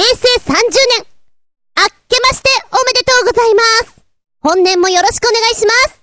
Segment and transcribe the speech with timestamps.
[0.00, 1.04] 平成30年、
[1.74, 4.00] あっけましておめでとうございます。
[4.40, 6.00] 本年もよろしくお願いします。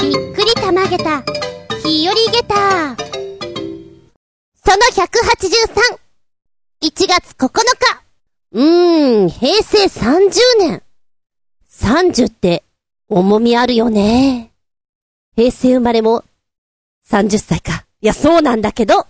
[0.00, 1.22] びっくりたまげた、
[1.86, 2.96] 日和げた。
[4.56, 5.98] その183、
[6.84, 8.02] 1月9日。
[8.52, 10.30] うーん、平成30
[10.60, 10.82] 年。
[11.70, 12.64] 30って
[13.10, 14.50] 重みあるよね。
[15.36, 16.24] 平成生まれも
[17.08, 17.84] 30歳か。
[18.00, 19.04] いや、そうなんだけど、そう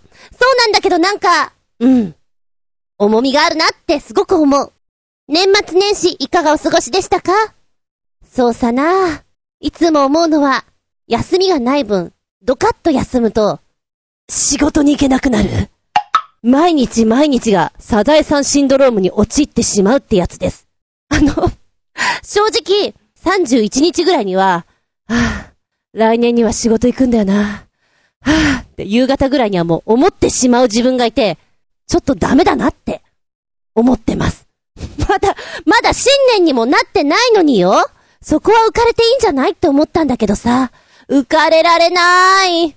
[0.59, 2.15] なんだけどなんか、うん。
[2.99, 4.73] 重みがあるなってすごく思う。
[5.29, 7.33] 年末年始いかがお過ごしでしたか？
[8.25, 9.23] そうさな。
[9.61, 10.65] いつも思うのは、
[11.07, 12.13] 休みがない分、
[12.43, 13.61] ドカッと休むと、
[14.29, 15.71] 仕事に行けなくなる。
[16.43, 20.67] 毎日毎日がサザエさんシンドロームに陥ってしまうってやつです。
[21.09, 21.33] あの、
[22.23, 24.67] 正直、31日ぐらいには、
[25.07, 25.53] はぁ、
[25.93, 27.67] 来年には仕事行くんだよな。
[28.23, 31.39] はぁ、って夕方ぐらいにはもう思ってしまう自分がいて、
[31.87, 33.03] ちょっとダメだなって
[33.75, 34.47] 思ってます。
[35.09, 37.75] まだ、まだ新年にもなってないのによ。
[38.23, 40.71] そこは浮かれていいんじゃないって思ったんだけどさ、
[41.09, 42.77] 浮かれられなーい。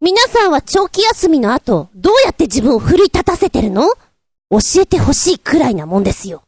[0.00, 3.92] 皆さんは長期休みの後、どうやって自分を奮い立たせてるの？
[4.50, 6.42] 教えてほしいくらいなもんですよ。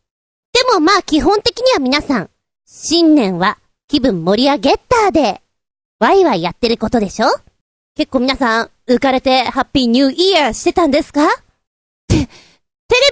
[0.52, 2.30] でもまあ基本的には皆さん、
[2.64, 3.58] 新年は
[3.88, 5.42] 気分盛り上げッターで、
[5.98, 7.26] ワイワイやってることでしょ？
[7.96, 11.26] 結構皆さん、浮かれてハッピーニューイヤーしてたんですか？
[11.26, 11.28] っ
[12.08, 12.26] て、テ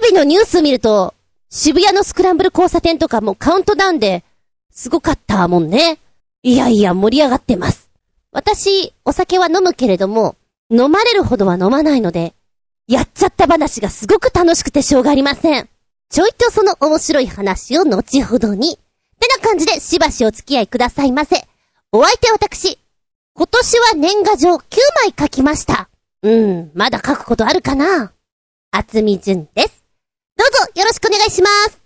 [0.03, 1.13] レビのニュース見ると、
[1.49, 4.23] 渋谷のスクランブル交差点とかもカウントダウンで、
[4.71, 5.99] すごかったもんね。
[6.43, 7.89] いやいや、盛り上がってます。
[8.31, 10.35] 私、お酒は飲むけれども、
[10.71, 12.33] 飲まれるほどは飲まないので、
[12.87, 15.69] やっちゃった話がすごく楽しくてしょうがありません。
[16.09, 18.73] ちょいとその面白い話を後ほどに。
[18.73, 18.77] っ
[19.19, 21.45] てな感じでしばしお付き合いくださいませ。
[21.91, 22.79] お相手私、
[23.39, 24.59] 今年は年賀状9
[25.01, 25.89] 枚書きました。
[26.23, 28.11] うん、まだ書くことあるかな？
[28.69, 29.85] 厚み純です。
[30.35, 31.81] どうぞよろしくお願いします。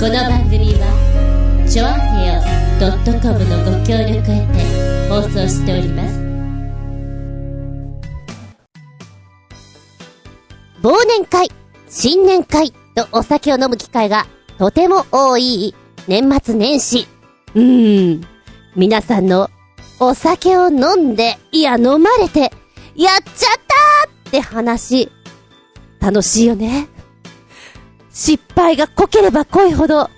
[0.00, 2.40] この番組は、ちょあへよ
[3.20, 6.14] .com のご協力へて放送しております。
[10.80, 11.50] 忘年会、
[11.90, 14.26] 新年会とお酒を飲む機会が
[14.56, 15.74] とても多い
[16.08, 17.06] 年末年始。
[17.54, 18.26] うーん。
[18.74, 19.50] 皆さんの
[19.98, 22.52] お酒を飲んで、いや飲まれて、
[22.94, 23.60] やっちゃっ
[24.04, 25.10] たって話、
[26.00, 26.88] 楽しいよね。
[28.10, 30.10] 失敗が濃ければ濃いほど、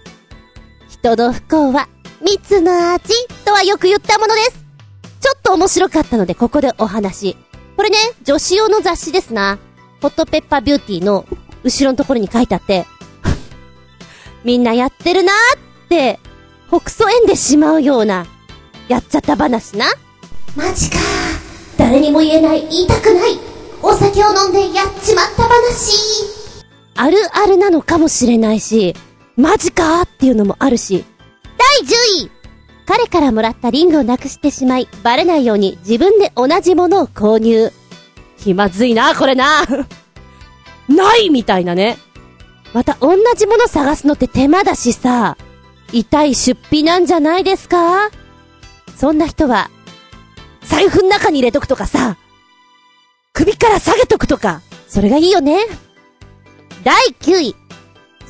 [0.89, 1.89] 人の不幸は
[2.21, 3.13] 蜜の味
[3.45, 4.65] とはよく言ったものです。
[5.21, 7.37] ちょっと面白かったのでここでお話。
[7.77, 9.59] これね、女子用の雑誌ですな。
[10.03, 11.25] ホットペッパービューティーの
[11.63, 12.87] 後ろのところに書いてあって、
[14.43, 16.19] みんなやってるなーって、
[16.69, 18.27] ほくそえんでしまうような
[18.89, 19.87] やっちゃった話な。
[20.57, 20.97] マジか
[21.77, 23.39] 誰にも言えない、言いたくない。
[23.83, 26.25] お酒を飲んでやっちまった話。
[26.97, 28.95] あるあるなのかもしれないし、
[29.37, 31.05] マジかっていうのもあるし。
[31.81, 31.87] 第
[32.23, 32.31] 10位
[32.87, 37.71] 彼からもらったリングをなくしてしまい、バレないように自分で同じものを購入。
[38.39, 39.63] 気まずいな、これな。
[40.89, 41.99] ないみたいなね。
[42.73, 45.37] また同じもの探すのって手間だしさ、
[45.93, 48.11] 痛い出費なんじゃないですか？
[48.99, 49.71] そんな人は、
[50.63, 52.17] 財布の中に入れとくとかさ、
[53.33, 55.57] 首から下げとくとか、それがいいよね。
[56.83, 57.53] 第9位。
[57.53, 57.59] 好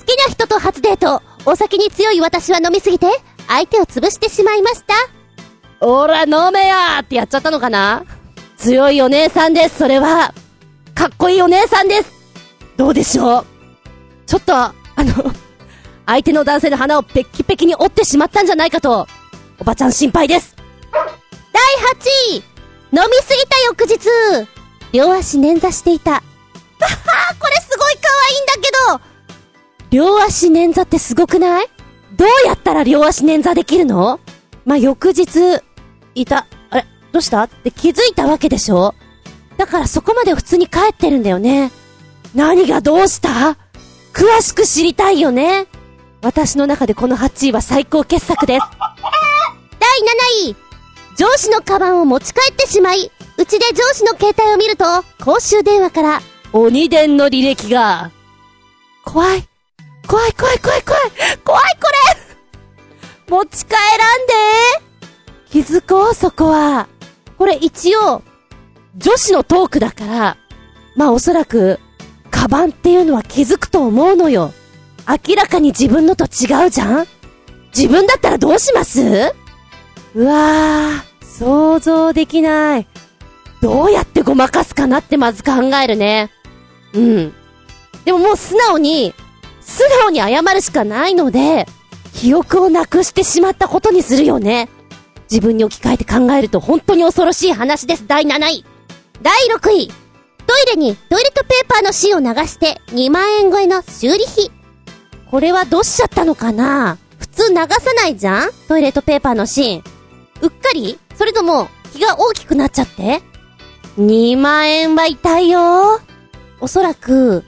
[0.05, 3.07] きな人と初デート、お酒に強い私は飲みすぎて、
[3.47, 4.95] 相手を潰してしまいました。
[5.81, 8.05] おら飲めやーってやっちゃったのかな
[8.59, 10.35] 強いお姉さんです、それは。
[10.95, 12.13] かっこいいお姉さんです。
[12.77, 13.47] どうでしょう
[14.27, 15.33] ちょっと、あの、
[16.05, 19.07] 相手の男性の鼻をペッキペキに折ってしまったんじゃないかと、
[19.59, 20.58] おばちゃん心配です。
[21.53, 21.63] 第
[22.35, 22.43] 8位。
[22.91, 24.09] 飲みすぎた翌日。
[24.93, 26.13] 両足捻挫していた。
[26.13, 26.23] はは
[27.39, 28.71] これすごい可愛いんだけ
[29.03, 29.89] ど。
[29.91, 31.67] 両足捻挫ってすごくない？
[32.17, 34.21] どうやったら両足捻挫できるの？
[34.65, 35.63] まあ、翌日、
[36.15, 37.43] いた、あれ、どうした？
[37.43, 38.95] って気づいたわけでしょ？
[39.57, 41.71] だからそこまで普通に帰ってるんだよね。
[42.35, 43.57] 何がどうした？
[44.13, 45.67] 詳しく知りたいよね。
[46.23, 48.67] 私の中でこの8位は最高傑作です。
[49.79, 50.57] 第7位。
[51.19, 54.85] 上司のカバンを持ち帰ってしまい、うちで上司の携帯を見ると、
[55.25, 56.21] 公衆電話から、
[56.53, 58.13] 鬼伝の履歴が、
[59.05, 59.49] 怖い。
[60.07, 61.03] 怖い怖い怖い怖い。
[61.45, 61.89] 怖いこ
[63.27, 63.37] れ。
[63.37, 63.79] 持ち帰ら
[64.17, 64.35] んで。
[65.51, 66.87] 気づこう、そこは。
[67.37, 68.23] これ一応、
[68.97, 70.37] 女子のトークだから、
[70.95, 71.81] まあおそらく、
[72.31, 74.53] カバンっていうのは気づくと思うのよ。
[75.27, 77.07] 明らかに自分のと違うじゃん。
[77.77, 79.35] 自分だったらどうします？
[80.15, 81.08] うわぁ、
[81.39, 82.87] 想像できない。
[83.61, 85.53] どうやってごまかすかなってまず考
[85.83, 86.31] えるね。
[86.95, 87.35] うん。
[88.05, 89.15] でももう素直に、
[89.61, 91.67] 素直に謝るしかないので、
[92.15, 94.69] 記憶をなくしてしまったことにするよね。
[95.31, 98.07] 自分に置き換えて考えると本当に恐ろしい話です。
[98.07, 98.65] 第7位。
[99.23, 99.89] 第6位。
[100.47, 104.51] トイレにトイレットペーパーの芯を流して2万円超えの修理費。
[105.31, 106.97] これはどうしちゃったのかな？
[107.19, 108.51] 普通流さないじゃん？
[108.67, 109.85] トイレットペーパーの芯。
[110.41, 110.99] うっかり？
[111.19, 113.23] それとも気が大きくなっちゃって
[113.99, 116.01] ?2 万円は痛いよ
[116.61, 117.45] おそらく、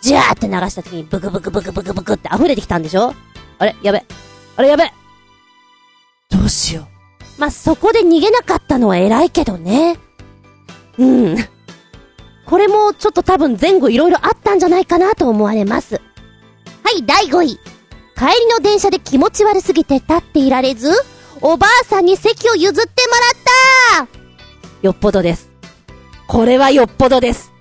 [0.00, 3.14] ジャーって流した時にブクブクブクブクブクって溢れてきたんでしょ？
[3.58, 3.76] あれ？
[3.80, 4.04] やべ。
[4.56, 4.68] あれ？
[4.68, 4.92] やべ。
[6.30, 7.40] どうしよう。
[7.40, 9.98] まあ、そこで逃げなかったのは偉いけどね。
[10.98, 11.36] うん。
[12.44, 15.94] これもちょっと多分前後色々あったんじゃないかなと思われます。
[15.94, 16.00] は
[16.96, 17.48] い、第5位。
[18.16, 20.90] 帰りの電車で気持ち悪すぎて立っていられず、
[21.44, 23.14] おばあさんに席を譲っても
[23.98, 24.08] らった
[24.80, 25.50] よっぽどです。
[26.28, 27.52] これはよっぽどです。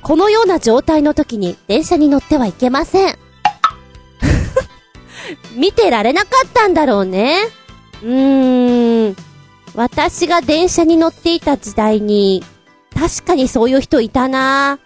[0.00, 3.18] このような状態の時に電車に乗ってはいけません。
[5.58, 7.48] 見てられなかったんだろうね。
[8.00, 9.16] うーん。
[9.74, 12.44] 私が電車に乗っていた時代に、
[12.94, 14.78] 確かにそういう人いたな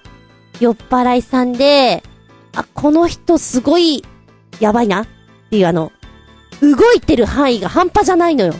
[0.60, 2.02] 酔っ払いさんで、
[2.56, 4.02] あ、この人すごい、
[4.60, 5.06] やばいなっ
[5.50, 5.92] ていうあの、
[6.60, 8.54] 動いてる範囲が半端じゃないのよ。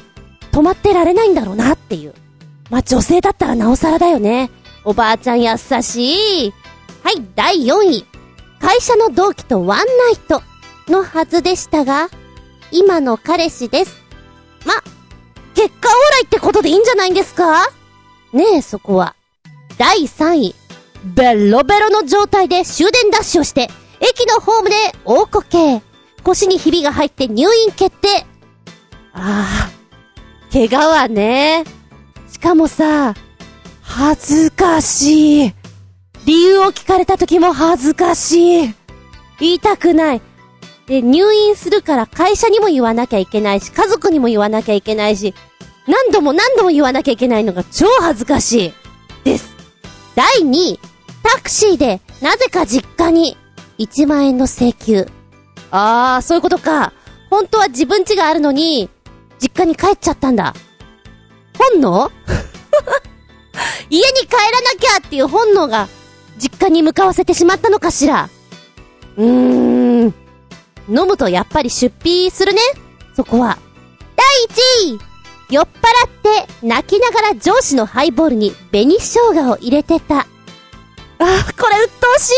[0.53, 2.15] 止まってられないんだろうなっていう。
[2.71, 4.51] まあ、女性だったらなおさらだよね。
[4.85, 6.53] おばあちゃん優しい。
[7.03, 8.07] はい、第4位。
[8.61, 10.43] 会社の同期とワンナイト
[10.89, 12.11] のはずでしたが、
[12.71, 13.97] 今の彼氏です。
[14.65, 14.75] ま、
[15.55, 17.71] 結果オーライってことでいいんじゃないんですか？
[18.33, 19.15] ねえ、そこは。
[19.79, 20.55] 第3位。
[21.05, 23.69] ベロベロの状態で終電ダッシュをして、
[24.01, 25.83] 駅のホームで大こけ。
[26.21, 28.27] 腰にひびが入って入院決定。
[29.13, 29.71] ああ、
[30.53, 31.65] 怪我はね。
[32.31, 33.15] しかもさ、
[33.83, 35.55] 恥ずかしい。
[36.27, 38.75] 理由を聞かれた時も恥ずかしい。
[39.41, 40.23] 言いたくない。
[40.87, 45.35] で、入院するから会社にも言わなきゃいけないし、家族にも言わなきゃいけないし、
[45.87, 48.73] 何度も何度も言わなきゃいけないのが超恥ずかしい。
[49.25, 49.51] です。
[50.15, 50.81] 第2位、
[51.23, 53.37] タクシーで、なぜか実家に、
[53.79, 55.07] 1万円の請求。
[55.71, 56.93] あー、そういうことか。
[57.31, 58.89] 本当は自分家があるのに、
[59.41, 60.55] 実家に帰っちゃったんだ。
[61.59, 62.11] 本能？
[63.91, 65.89] 家に帰らなきゃっていう本能が、
[66.39, 68.29] 実家に向かわせてしまったのかしら。
[69.17, 70.15] うーん。
[70.89, 72.61] 飲むとやっぱり出費するね。
[73.15, 73.59] そこは。
[74.17, 75.01] 第1位
[75.51, 80.21] 酔っ払って泣きながら上司のハイボールに紅生姜を入れてた。
[80.21, 80.25] あ、
[81.19, 82.31] これ鬱陶し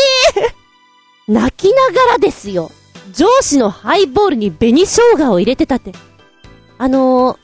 [1.29, 2.71] い泣きながらですよ。
[3.11, 5.93] 上司のハイボールに紅生姜を入れてたって。
[6.77, 7.39] あの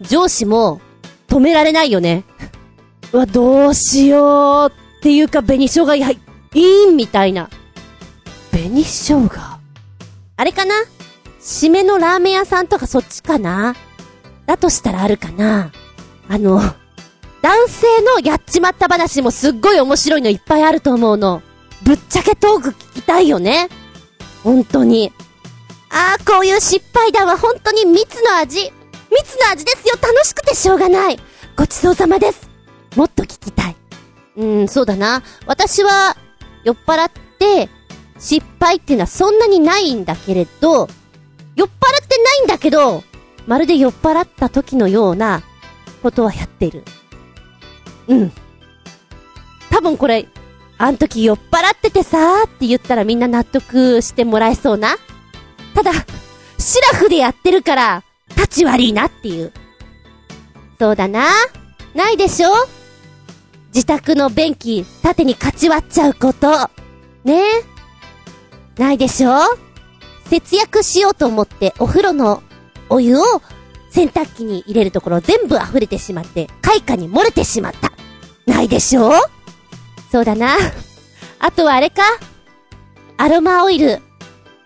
[0.00, 0.80] ー、上司も
[1.28, 2.24] 止められないよね。
[3.12, 6.18] うわ、どうしようっていうか紅生姜い、
[6.54, 7.48] いいんみたいな。
[8.50, 9.30] 紅生姜？
[10.36, 10.74] あれかな？
[11.40, 13.74] 締めのラーメン屋さんとかそっちかな？
[14.46, 15.72] だとしたらあるかな？
[16.28, 16.60] あの、
[17.42, 21.42] 男性のやっちまった話もすっごい面白いのいっぱいあると思うの。
[21.82, 23.68] ぶっちゃけトーク聞きたいよね。
[24.44, 25.12] 本当に。
[25.90, 28.60] ああ、こういう失敗談は本当に蜜の味。
[29.10, 29.94] 蜜の味ですよ。
[30.00, 31.18] 楽しくてしょうがない。
[31.56, 32.50] ごちそうさまです。
[32.94, 33.76] もっと聞きたい。
[34.36, 35.22] うん、そうだな。
[35.46, 36.16] 私は、
[36.62, 37.70] 酔っ払って、
[38.18, 40.88] 失敗っていうのはそんなにないんだけれど、
[41.56, 43.02] 酔っ払ってないんだけど、
[43.46, 45.42] まるで酔っ払った時のような
[46.02, 46.84] ことはやってる。
[48.08, 48.32] うん。
[49.70, 50.26] 多分これ、
[50.76, 54.96] あん時酔っ払っててさーって言ったらみんな納得してもらえそうな。
[55.74, 55.92] ただ、
[56.58, 59.52] シラフでやってるから、立ち悪いなっていう。
[60.78, 61.26] そうだな。
[61.94, 62.50] ないでしょ？
[63.68, 66.70] 自宅の便器、縦にかち割っちゃうこと。
[67.24, 67.42] ね？
[68.76, 69.36] ないでしょ？
[70.28, 72.42] 節約しようと思ってお風呂の
[72.88, 73.22] お湯を
[73.90, 77.92] 洗濯機に入れるところ全部溢れてしまって、開花に漏れてしまった。
[78.46, 79.12] ないでしょ？
[80.14, 80.56] そうだな。
[81.40, 82.04] あとはあれか
[83.16, 84.00] アロマオイル。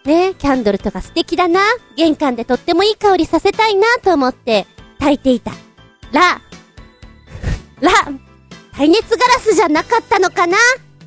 [0.04, 1.60] ねキャンドルとか素敵だな。
[1.96, 4.66] 玄関でとってもいい香りさせたいなと思って
[4.98, 5.52] 炊いていた。
[6.12, 6.42] ら、
[7.80, 7.90] ら、
[8.76, 10.58] 耐熱ガラスじゃなかったのかな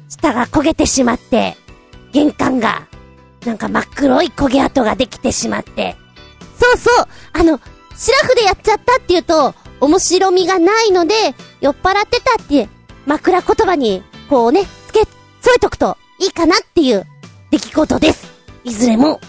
[0.10, 1.56] 下が焦げてしまって、
[2.12, 2.88] 玄関が、
[3.46, 5.96] なんか真っ黒い焦げ跡ができてしまって、
[6.60, 7.60] そうそうあの、
[7.96, 11.14] シラフでやっちゃったって言うと、面白みがないので、
[11.60, 12.70] 酔っ払ってたって、
[13.06, 15.02] 枕言葉に、こうね、つけ、
[15.42, 17.06] 添えとくといいかなっていう
[17.52, 18.32] 出来事です。
[18.64, 19.20] いずれも。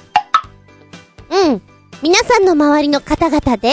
[1.28, 1.62] うん。
[2.04, 3.73] 皆さんの周りの方々で、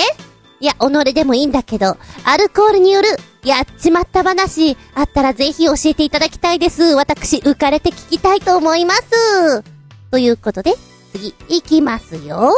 [0.59, 3.09] いや、己でもいいんだけど、アルコールによる
[3.43, 6.81] やっちまった話、あったらぜひ教えていただきたいです。
[6.95, 9.63] 私、浮かれて聞きたいと思います。
[10.09, 10.74] ということで、
[11.12, 12.55] 次、行きますよ。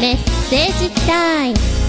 [0.00, 0.16] メッ
[0.50, 1.81] セージタイム。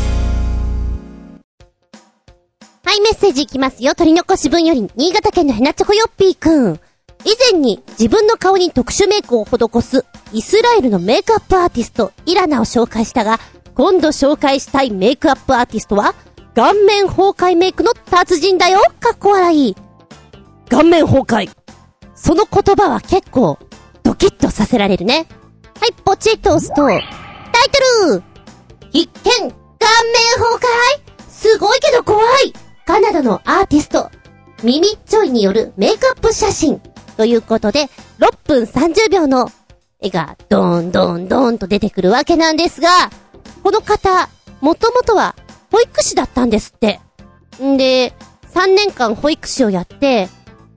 [2.85, 3.95] はい、メッセージいきますよ。
[3.95, 6.79] 取り残し分より、新潟県のヘナチョコヨッピーくん。
[7.25, 13.39] 以前に自分の顔に特殊メイクを施すイスラエルのメイクアップアーティストイラナを紹介したが、
[13.73, 16.13] 今度紹介したいメイクアップアーティストは、
[16.53, 19.75] 顔面崩壊メイクの達人だよかっこ笑い。
[20.69, 21.49] 顔面崩壊。
[22.13, 23.57] その言葉は結構、
[24.03, 25.25] ドキッとさせられるね。
[25.79, 27.01] はい、ポチッと押すと、タイ
[28.05, 28.23] トル
[28.91, 29.51] 必見顔面
[30.37, 30.67] 崩
[31.17, 31.29] 壊？
[31.29, 32.53] すごいけど怖い
[32.85, 34.11] カナダのアーティスト、
[34.61, 36.81] ミミッチョイによるメイクアップ写真。
[37.15, 39.49] ということで、6分30秒の
[40.01, 42.89] 絵がドーンドーンドーンと出てくるわけなんですが、
[43.63, 44.29] この方、
[44.61, 45.35] もともとは
[45.71, 46.99] 保育士だったんですって。
[47.63, 48.13] んで、
[48.53, 50.29] 3年間保育士をやって、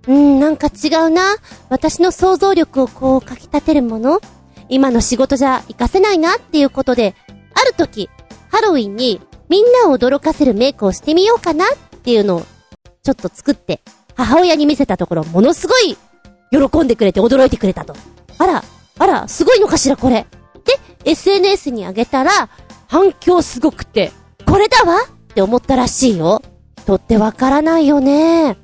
[0.06, 1.36] んー、なんか違うな。
[1.68, 4.20] 私の想像力をこうかき立てるもの
[4.68, 7.14] 今の仕事じゃ活かせないなっていうことで、
[7.54, 8.08] ある時、
[8.50, 11.68] ハロウィンにみんなを驚かせるメイクをしてみようかなっ
[12.06, 12.46] っていうのを
[13.02, 13.80] ちょっと作って、
[14.14, 15.98] 母親に見せたところ、ものすごい
[16.52, 17.96] 喜んでくれて驚いてくれたと。
[18.38, 18.62] あら、
[18.96, 20.24] あら、すごいのかしらこれ。
[20.64, 20.78] で、
[21.10, 22.48] SNS に上げたら、
[22.86, 24.12] 反響すごくて、
[24.46, 25.00] これだわ？
[25.02, 26.42] って思ったらしいよ。
[26.86, 28.56] とってわからないよね。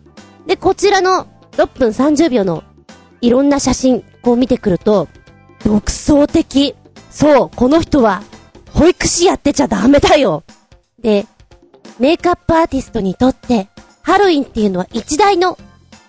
[0.47, 2.63] で、こちらの6分30秒の
[3.23, 5.09] いろんな写真、こう見てくると、
[5.65, 6.77] 独創的。
[7.11, 8.23] そう、この人は、
[8.73, 10.45] 保育士やってちゃダメだよ。
[11.01, 11.27] で、
[12.03, 13.69] メイクアップアーティストにとって、
[14.03, 15.57] ハロウィンっていうのは一大の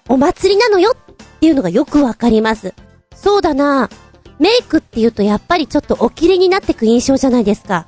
[0.09, 2.73] お祭りなのよっていうのがよくわかります。
[3.15, 3.91] そうだな
[4.39, 7.85] メイクっていうとやっぱりちょっとおきれになってく印象じゃないですか。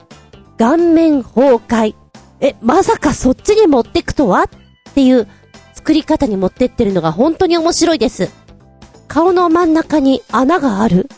[0.59, 1.95] 顔面崩壊。
[2.41, 4.43] え、まさかそっちに持ってくとは？
[4.43, 5.27] っていう
[5.73, 8.29] 作り方に持ってってるのが本当に面白いです。
[9.07, 11.09] 顔の真ん中に穴がある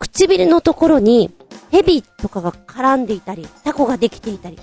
[0.00, 1.30] 唇のところに
[1.70, 4.58] 蛇とかが絡んでいたり、タコができていたり。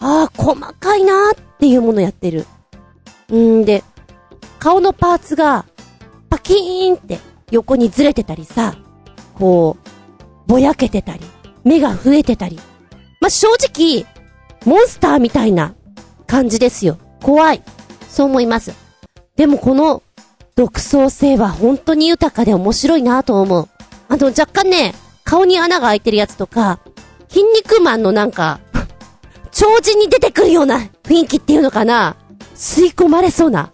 [0.00, 2.46] ああ、細かいなーっていうものやってる。
[3.32, 3.82] んで、
[4.58, 5.64] 顔のパーツが
[6.30, 7.18] パキーンって
[7.50, 8.76] 横にずれてたりさ、
[9.34, 9.88] こう、
[10.48, 11.20] ぼやけてたり、
[11.64, 12.58] 目が増えてたり。
[13.20, 14.06] まあ、正直、
[14.64, 15.74] モンスターみたいな
[16.26, 16.98] 感じですよ。
[17.22, 17.62] 怖い。
[18.08, 18.72] そう思います。
[19.36, 20.02] でもこの
[20.56, 23.68] 独創性は本当に豊かで面白いなと思う。
[24.08, 26.80] あの、若干ね、顔に穴が開いてるやつとか、
[27.28, 28.60] 筋肉マンのなんか
[29.58, 32.16] 超人に出てくるような雰囲気っていうのかな？
[32.54, 33.72] 吸い込まれそうな、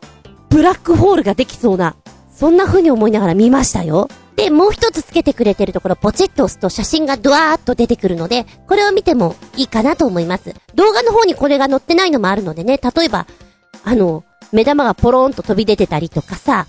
[0.49, 1.95] ブラックホールができそうな、
[2.35, 4.09] そんな風に思いながら見ましたよ。
[4.35, 10.55] で、もう一つつけてくれてるところ、ポチッと押すと写真がドワーッと出てくるので、これを見てもいいかなと思います。
[10.75, 13.26] 動画の方にこれが載ってないのもあるのでね、例えば、
[13.85, 16.67] あの、目玉がポローンと飛び出てたりとかさ、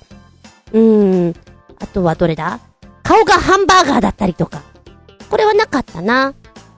[0.74, 1.36] うーん、
[1.80, 2.60] あとはどれだ？
[3.02, 4.62] 顔がハンバーガーだったりとか。
[5.30, 6.34] これはなかったな。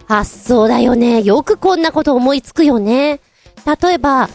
[0.08, 1.22] 発想だよね。
[1.22, 3.20] よくこんなこと思いつくよね。
[3.82, 4.30] 例えば、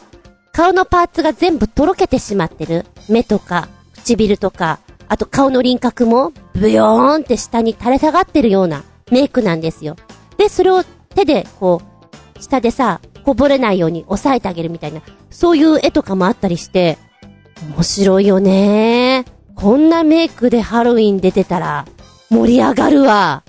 [0.52, 2.84] 顔のパーツが全部とろけてしまってる。
[3.08, 9.96] 目とか、唇とか、あと顔の輪郭も、ブヨーンって下に垂れ下がってるようなメイクなんですよ。
[10.36, 11.80] で、それを手で、こ
[12.36, 15.00] う、下でさ、こぼれないように押さえてあげるみたいな、
[15.30, 16.98] そういう絵とかもあったりして、
[17.74, 19.24] 面白いよね
[19.54, 21.86] こんなメイクでハロウィン出てたら、
[22.30, 23.42] 盛り上がるわ。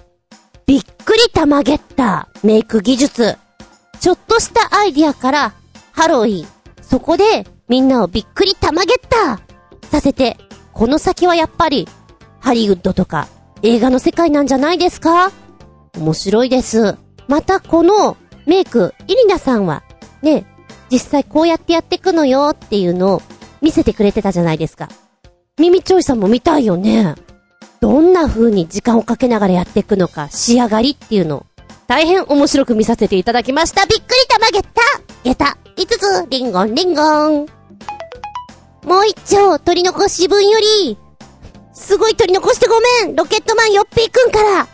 [0.65, 3.38] びっくりたまげったメイク技術。
[4.00, 5.53] ちょっとしたアイディアから、
[5.91, 6.48] ハロウィン。
[6.82, 9.39] そこで、みんなをびっくりたまげった
[9.89, 10.38] させて、
[10.74, 11.88] この先はやっぱり、
[12.39, 13.27] ハリウッドとか、
[13.62, 15.32] 映画の世界なんじゃないですか？
[15.98, 16.98] 面白いです。
[17.27, 19.84] またこのメイク、イリナさんは、
[20.22, 20.46] ね、
[20.91, 23.22] 実際こうやってやっていくのよっていうのを
[23.62, 24.89] 見せてくれてたじゃないですか。
[25.58, 27.15] ミミチョイさんも見たいよね。
[27.84, 31.46] どんな風に時間をかけながらやっていくのか、仕上がりっていうの、
[31.86, 33.86] 大変面白く見させていただきました。
[33.86, 34.70] びっくりたまげた
[35.25, 37.46] げた !5 つ、リンゴンリンゴン。
[38.86, 40.98] もう一丁、取り残し分より、
[41.74, 44.66] すごい取り残してごめんロケットマンよっぴーくんから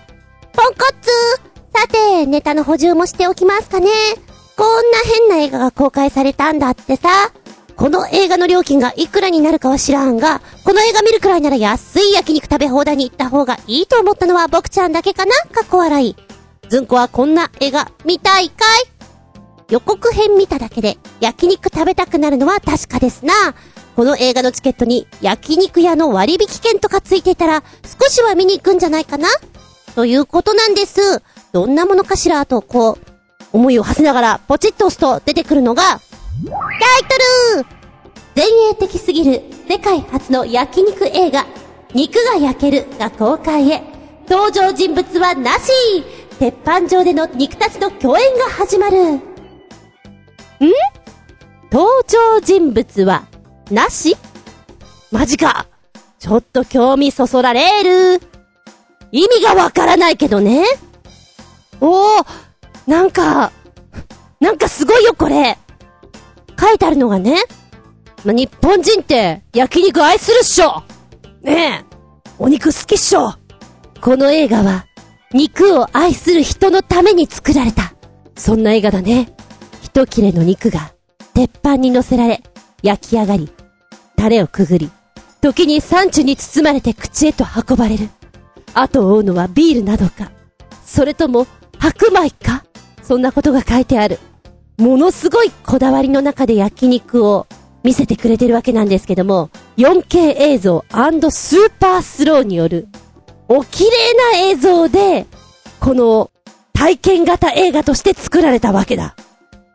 [0.54, 1.10] ポンコッツ
[1.74, 3.90] さて、ネタの補充もしておきますかね。
[4.56, 7.10] こんな変な映画が公開されたんだってさ。
[7.80, 15.34] この映画の料金がいくらになるかは知らんが、この映画見るくらいなら安い焼肉食べ放題に行った方がいいと思ったのは僕ちゃんだけかな？
[15.50, 16.16] かっこ笑い。
[16.68, 19.74] ずんこはこんな映画見たいかい？
[19.74, 23.34] 予告編見ただけで焼肉食べたくなるのは確かですな。
[23.96, 29.30] この映画のチケットに焼肉屋の割引券とかついていたら少しは見に行くんじゃないかな？
[29.96, 31.24] ということなんです。
[31.54, 32.46] どんなものかしら？
[32.46, 33.06] と、こう、
[33.54, 36.02] 思いを馳せながらポチッと押すと出てくるのが、
[36.46, 37.04] タイ
[37.56, 37.66] トル
[38.36, 41.46] 前衛的すぎる世界初の焼肉映画、
[41.94, 43.84] 肉が焼けるが公開へ。
[44.30, 45.72] 登場人物はなし
[46.38, 49.16] 鉄板上での肉たちの共演が始まる。
[49.16, 49.22] ん?
[51.72, 53.26] 登場人物は
[53.70, 54.16] なし?
[55.12, 55.66] マジか
[56.20, 58.22] ちょっと興味そそられる。
[59.12, 60.64] 意味がわからないけどね。
[61.82, 62.26] おー、
[62.88, 63.52] なんか、
[64.40, 65.58] なんかすごいよこれ。
[66.60, 67.38] 書いてあるのがね、
[68.26, 70.84] ま、日本人って焼肉愛するっしょ
[71.42, 71.96] ねえ、
[72.38, 73.34] お肉好きっしょ
[74.02, 74.86] この映画は、
[75.32, 77.94] 肉を愛する人のために作られた。
[78.36, 79.34] そんな映画だね。
[79.82, 80.92] 一切れの肉が、
[81.34, 82.44] 鉄板に乗せられ、
[82.84, 83.50] 焼き上がり、
[84.16, 84.92] タレをくぐり、
[85.42, 88.10] 時に山中に包まれて口へと運ばれる。
[88.74, 90.32] 後を追うのはビールなどか、
[90.86, 91.48] それとも
[91.78, 92.64] 白米か
[93.02, 94.20] そんなことが書いてある。
[94.80, 97.48] ものすごいこだわりの中で焼肉を
[97.84, 102.88] 見せてくれてるわけなんですけども、4K 映像スーパースローによる、
[103.50, 103.90] お綺麗
[104.34, 105.28] な映像で、
[105.80, 106.32] この
[106.74, 109.16] 体験型映画として作られたわけだ。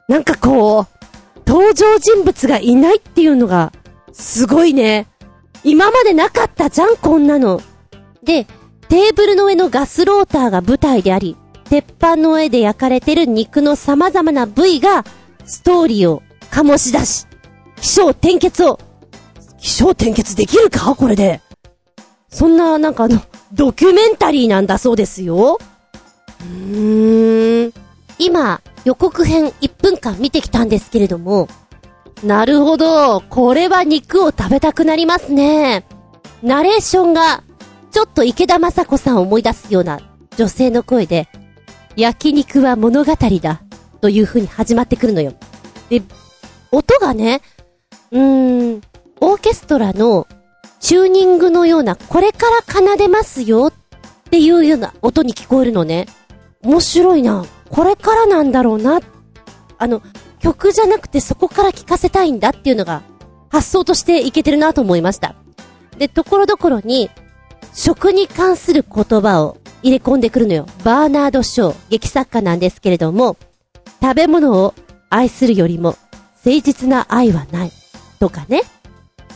[0.08, 0.86] なんかこう、
[1.46, 3.72] 登場人物がいないっていうのが、
[4.12, 5.06] すごいね。
[5.64, 7.60] 今までなかったじゃん、こんなの。
[8.22, 8.46] で、
[8.88, 11.36] テーブルの上のガスローターが舞台であり、
[11.74, 15.04] 鉄板の上で焼かれてる肉の様々な部位が、
[15.44, 17.26] ストーリーを醸し出し、
[17.80, 18.78] 気象転結を、
[19.58, 20.94] 気象転結できるか？
[20.94, 21.40] これで。
[22.28, 23.20] そんな、なんかあの、
[23.52, 25.58] ドキュメンタリーなんだそうですよ。
[26.42, 27.72] うーん。
[28.20, 31.48] 今、予告編1分間見てきたんですけれども、
[32.22, 35.84] なるほど、これは肉を食べたくなりますね。
[36.40, 37.42] ナレーションが、
[37.90, 39.98] ちょっと池田雅子さんを思い出すような
[40.36, 41.28] 女性の声で、
[41.96, 43.62] 焼肉は物語だ、
[44.00, 45.32] という風に始まってくるのよ。
[45.88, 46.02] で、
[46.72, 47.40] 音がね、
[48.10, 48.80] うーん、
[49.20, 50.26] オーケストラの
[50.80, 53.72] チューニングのような、これから奏でますよっ
[54.30, 56.06] ていうような音に聞こえるのね。
[56.62, 57.44] 面白いな。
[57.70, 59.00] これからなんだろうな。
[59.78, 60.02] あの、
[60.40, 63.02] 曲じゃなくてそこから聞かせたいんだっていうのが、
[63.48, 65.36] 発想としていけてるなと思いました。
[65.96, 67.08] で、ところどころに、
[67.72, 70.66] 食に関する言葉を入れ込んでくるのよ。
[70.82, 73.36] バーナード・ショー、劇作家なんですけれども、
[74.00, 74.74] 食べ物を
[75.10, 75.96] 愛するよりも、
[76.44, 77.72] 誠実な愛はない。
[78.18, 78.62] とかね。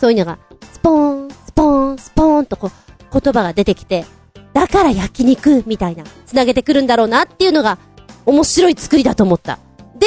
[0.00, 0.38] そういうのが、
[0.72, 4.06] スポーン、スポーン、スポーンとこう、言葉が出てきて、
[4.54, 7.76] だから焼肉みたいな、繋げてくるんだろうなっていうのが、
[8.24, 9.58] 面白い作りだと思った。
[9.98, 10.06] で、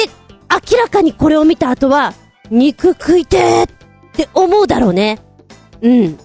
[0.50, 2.14] 明らかにこれを見た後は、
[2.50, 3.68] 肉食いてーっ
[4.12, 5.20] て思うだろうね。
[5.82, 6.18] うん。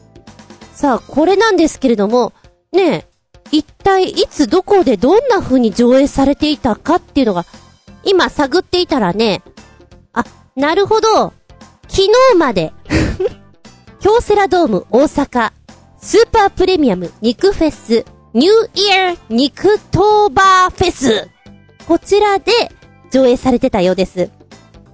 [0.74, 2.34] さあ、これなんですけれども、
[2.72, 3.08] ねえ、
[3.52, 7.46] 一体いつどこでどんな風に上映されていたかっていうのが、
[8.04, 9.42] 今探っていたらね、
[10.14, 10.24] あ、
[10.56, 11.34] なるほど、
[11.88, 12.74] 昨日まで
[14.00, 15.52] 京セラドーム大阪、
[16.00, 21.30] スーパープレミアム肉フェス、ニューイヤー肉トーバーフェス。
[21.88, 22.52] こちらで
[23.12, 24.30] 上映されてたようです。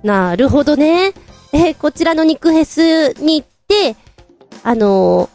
[0.03, 1.13] なるほどね。
[1.51, 3.95] えこちらの肉フェスに行って、
[4.63, 5.29] あの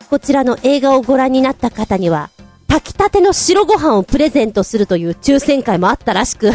[0.00, 2.30] ー、こちらの映画をご覧になった方には、
[2.76, 6.52] 炊きたての白ご飯をプレゼントするという抽選会もあったらしく、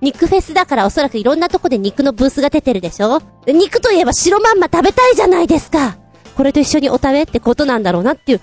[0.00, 3.20] 肉フェスだからおそらくいろんなとこで肉のブースが出てるでしょ？
[3.46, 5.98] 肉といえば白まんま食べたいじゃないですか。
[6.36, 8.42] これと一緒にお食べってことなんだろうなっていう、ち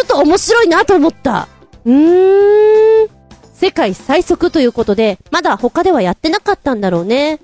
[0.00, 1.48] ょっと面白いなと思った。
[1.84, 3.08] うーん。
[3.52, 7.40] 世界最速ということで、まだ他ではやってなかったんだろうね。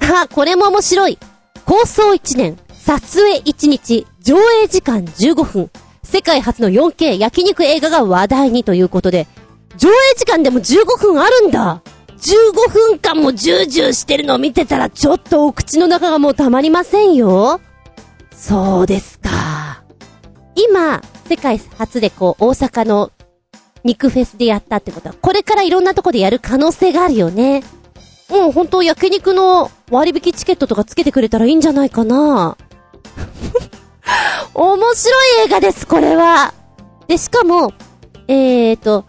[0.00, 1.18] あ、これも面白い。
[1.66, 5.70] 構想1年、撮影1日、上映時間15分、
[6.10, 9.26] 世界初の 4K 焼肉映画が話題にということで、
[9.76, 11.82] 上映時間でも15分あるんだ
[12.16, 17.60] 15分間もジュージューしてるのを見てたらちょっとお口の中がもうたまりませんよ。
[18.32, 19.84] そうですか。
[20.56, 23.12] 今、世界初でこう、大阪の
[23.84, 27.62] 肉フェスでやったってことは、これからいろんなとこでやる可能性があるよね。
[28.30, 32.56] もう本当焼肉の割引チケットとかつけてくれたらいいんじゃないかな。
[34.54, 36.54] 面白い映画です、これは。
[37.06, 37.72] で、しかも、
[38.26, 39.04] えーと、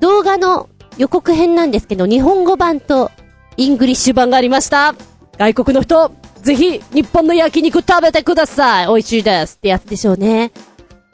[0.00, 3.10] 動画の予告編なんですけど、日本語版と
[3.56, 4.94] イングリッシュ版がありました。
[5.38, 6.10] 外国の人、
[6.42, 10.52] ぜひ、日本の焼肉食べてください美味しいですってやつでしょうね。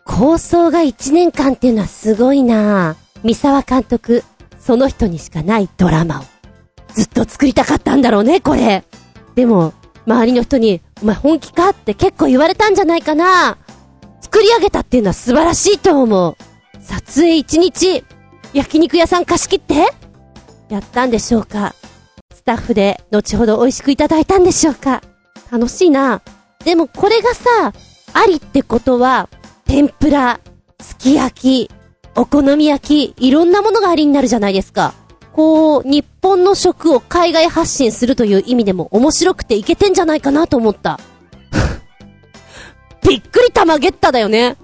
[0.04, 4.22] 構想が1年間っていうのはすごいな三沢監督、
[4.58, 6.24] その人にしかないドラマを。
[6.92, 8.84] ずっと作りたかったんだろうね、これ。
[9.34, 9.72] でも、
[10.06, 13.58] 周りの人に、お前本気かって結構言われたんじゃないかな
[14.22, 16.36] 作り上げたっていうのは素晴らしいと思う。
[16.80, 18.04] 撮影1日、
[18.54, 19.74] 焼肉屋さん貸し切って
[20.70, 21.74] やったんでしょうか
[22.34, 25.02] スタッフで後ほど美味しくいただいたんでしょうか
[25.52, 26.22] 楽しいな。
[26.64, 27.74] でもこれがさ、
[28.14, 29.28] ありってことは、
[29.66, 30.40] 天ぷら、
[30.80, 31.70] すき焼き、
[32.16, 34.94] お好み焼き、いろんなものがありになるじゃないですか。
[35.34, 41.00] こう、日本の食を海外発信するという意味でも面白くていけてんじゃないかなと思った。
[43.02, 44.56] びっくり玉ゲッタだよね。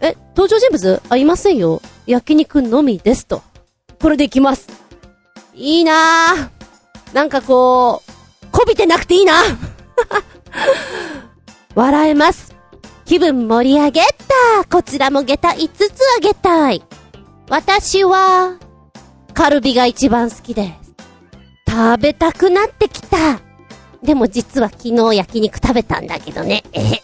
[0.00, 1.82] え、登場人物あ、いませんよ。
[2.06, 3.42] 焼肉のみですと。
[4.00, 4.68] これでいきます。
[5.54, 7.14] いいなぁ。
[7.14, 9.34] なんかこう、こびてなくていいな
[11.74, 12.54] 笑えます。
[13.04, 14.64] 気分盛り上げた。
[14.70, 16.82] こちらも下駄5つあげたい。
[17.50, 18.56] 私は、
[19.38, 20.94] カルビが一番好きです。
[21.68, 23.40] 食べたくなってきた。
[24.02, 26.64] でも実は昨日焼肉食べたんだけどね。
[26.72, 27.00] え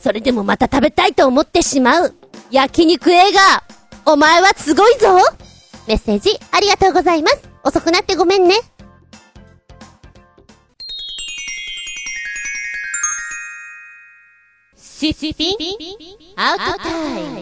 [0.00, 2.16] それでもまた食べたいと思ってしまう。
[2.50, 3.62] 焼肉映画
[4.12, 5.18] お前はすごいぞ
[5.86, 7.48] メッセージありがとうございます。
[7.62, 8.56] 遅くなってごめんね。
[14.74, 15.56] シシピン
[16.34, 17.38] アウトタイム。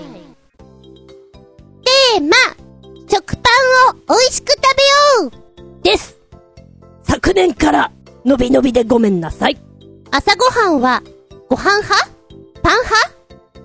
[1.82, 2.65] テーマ、
[3.08, 3.42] 食パ
[3.88, 4.60] ンを美味しく食
[5.20, 5.30] べよ
[5.78, 6.18] うです。
[7.04, 7.92] 昨年から、
[8.24, 9.58] のびのびでごめんなさい。
[10.10, 11.02] 朝ごはんは、
[11.48, 12.10] ご飯派？
[12.62, 13.16] パン派？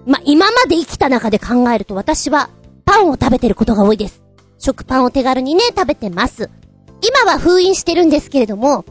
[0.06, 2.50] ま、今まで生きた中で考えると私は
[2.86, 4.22] パンを食べてることが多いです。
[4.60, 6.50] 食パンを手軽にね、食べてます。
[7.02, 8.86] 今は封印してるんですけれども、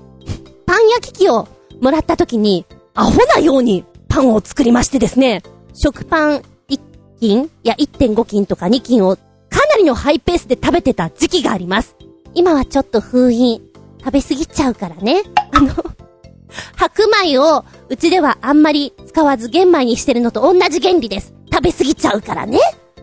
[0.66, 1.46] パン焼き器を
[1.80, 5.42] もらった時に、アホなようにパンを作りましてですね、
[5.74, 6.80] 食パン1
[7.20, 9.22] 斤いや1.5斤とか2斤をか
[9.60, 11.94] かなりのハイペースで食べてた時期があります。
[12.32, 13.60] 今はちょっと封印、
[14.02, 15.22] 食べ過ぎちゃうからね。
[15.52, 15.74] あの
[16.76, 21.34] 白米を、うちではあんまり使わず玄米にしてるのと同じ原理です。
[21.52, 22.58] 食べ過ぎちゃうからね。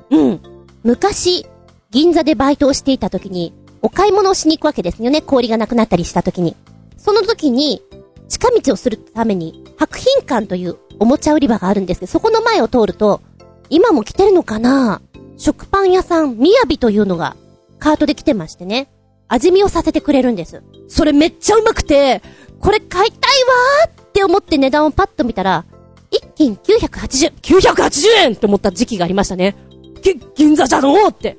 [0.09, 0.41] うん。
[0.81, 1.45] 昔、
[1.91, 5.21] 銀座でバイトをしていた時に、お買い物をしに行くわけですよね。
[5.21, 6.55] 氷がなくなったりした時に。
[6.97, 7.83] その時に、
[8.29, 13.21] 近道をするために、白品館というおもちゃ売り場があるんですけど、そこの前を通ると、
[13.69, 15.03] 今も来てるのかな？
[15.37, 17.35] 食パン屋さん、みやびというのが、
[17.79, 18.89] カートで来てましてね。
[19.27, 20.63] 味見をさせてくれるんです。
[20.87, 22.21] それめっちゃうまくて、
[22.59, 25.65] これ買いたいわーって思って値段をパッと見たら、
[26.09, 29.55] 一斤980、980円って思った時期がありましたね。
[30.01, 31.37] ぎ、銀座じゃのーって。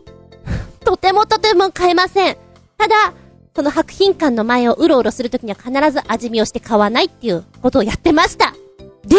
[0.85, 2.37] とてもとても買えません。
[2.77, 2.95] ただ、
[3.57, 8.55] その白品館の前をうろうろするときには必ず味見をして買わないっていうことをやってました。
[9.05, 9.17] で、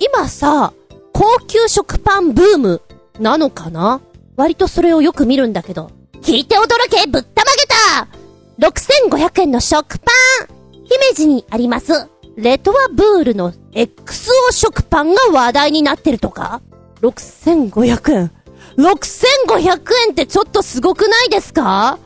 [0.00, 0.72] 今さ、
[1.12, 2.82] 高級食パンブーム
[3.20, 4.00] なのかな？
[4.36, 5.90] 割とそれをよく見るんだけど。
[6.22, 8.70] 聞いて驚けぶったまげ
[9.08, 10.10] た !6500 円の食パ
[10.50, 10.54] ン
[10.84, 16.60] 姫路にあります、レトワブールの XO 食パンが話題になってるとか
[17.02, 18.30] ?6500 円。
[18.76, 21.98] 6500円ってちょっとすごくないですか？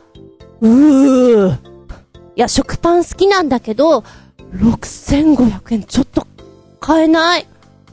[0.61, 1.53] うー。
[1.53, 1.57] い
[2.35, 4.03] や、食パン好きなんだけど、
[4.53, 6.27] 6500円ちょっと
[6.79, 7.47] 買えない。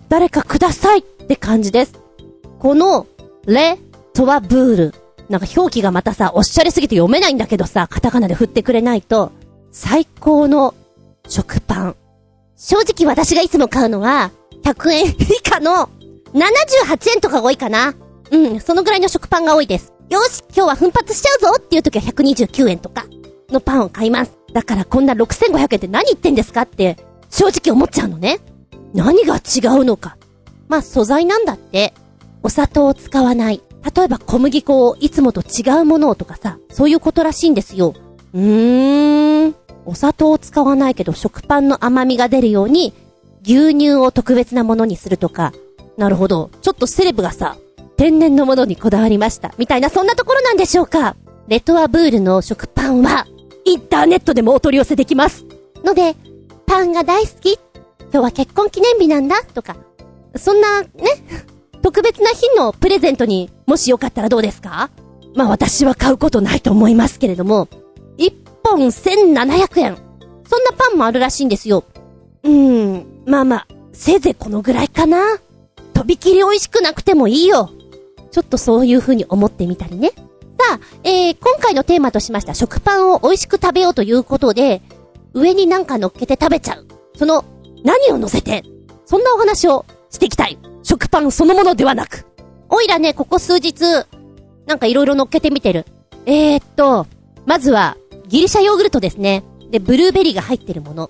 [0.08, 2.00] 誰かくださいって感じです。
[2.58, 3.06] この、
[3.46, 3.78] レ、
[4.14, 4.94] トワブール。
[5.28, 9.32] なんか表記がまたさ、おっしゃりすぎて読めないんだけどさ、カタカナで振ってくれないと、
[9.70, 10.74] 最高の
[11.28, 11.96] 食パン。
[12.56, 14.30] 正直私がいつも買うのは、
[14.62, 15.88] 100円以下の
[16.32, 17.94] 78円とか多いかな。
[18.30, 19.92] うん、そのぐらいの食パンが多いです。
[20.08, 23.06] よし、今日は奮発しちゃうぞっていう時は129円とか
[23.50, 24.32] のパンを買います。
[24.52, 26.98] だからこんな6500円って何言ってんですかって
[27.30, 28.40] 正直思っちゃうのね。
[28.94, 30.16] 何が違うのか。
[30.68, 31.94] まあ素材なんだって。
[32.42, 33.62] お砂糖を使わない。
[33.94, 37.94] 例えば小麦粉をいつもと違うものをとかさ、そういうことらしいんですよ。
[38.32, 39.54] うーん。
[39.84, 42.92] お砂糖を使わないけど食パンの甘みが出るように、
[43.42, 45.52] 牛乳を特別なものにするとか。
[45.96, 46.50] なるほど。
[46.62, 47.56] ちょっとセレブがさ、
[47.96, 49.52] 天然のものにこだわりました。
[49.58, 51.16] みたいなそんなところなんでしょうか。
[51.48, 53.26] レトアブールの食パンは、
[53.64, 55.44] インターネットでもお取り寄せできます。
[55.84, 56.16] ので、
[56.66, 57.58] パンが大好き。
[58.00, 59.42] 今日は結婚記念日なんだ。
[59.42, 59.76] とか。
[60.36, 60.88] そんな、ね、
[61.82, 64.90] 特別な日のプレゼントに、もしよかったらどうですか？
[65.34, 67.68] まあ私は買うことないと思いますけれども、
[68.18, 69.96] 1本1700円。
[70.48, 71.84] そんなパンもあるらしいんですよ。
[72.44, 75.38] うーん、まあまあ、せいぜいこのぐらいかな。
[75.94, 77.70] とびきり美味しくなくてもいいよ。
[78.30, 80.10] ちょっとそういう風に思ってみたりね。
[80.58, 84.82] さあ、えー、今回のテーマとしました食パンを美味しく食べようということで、
[85.32, 86.86] 上になんか乗っけて食べちゃう。
[87.16, 87.44] その、
[87.84, 88.62] 何を乗せて、
[89.06, 90.58] そんなお話をしていきたい。
[90.84, 92.26] 食パンそのものではなく。
[92.68, 93.82] おいらね、ここ数日、
[94.66, 95.86] なんかいろいろ乗っけてみてる。
[96.26, 97.06] えー、っと、
[97.46, 97.96] まずは、
[98.28, 99.42] ギリシャヨーグルトですね。
[99.70, 101.08] で、ブルーベリーが入ってるもの。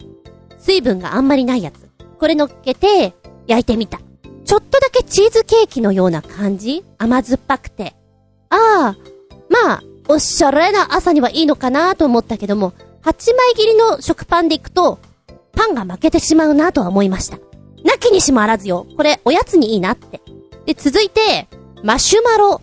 [0.59, 1.91] 水分があんまりないやつ。
[2.19, 3.15] これ乗っけて、
[3.47, 4.01] 焼いてみた。
[4.45, 6.85] ちょっとだけチーズケーキのような感じ？
[6.99, 7.95] 甘酸っぱくて。
[8.51, 8.97] ああ、
[9.49, 14.99] まあ、おっしゃれな朝にはいいのかなと思ったけども、8枚切りの食パンでいくと、
[15.53, 17.39] パンが負けてしまうなとは思いました。
[17.85, 18.87] なきにしもあらずよ。
[18.97, 20.21] これ、おやつにいいなって。
[20.67, 21.49] で、続いて、
[21.83, 22.61] マシュマロ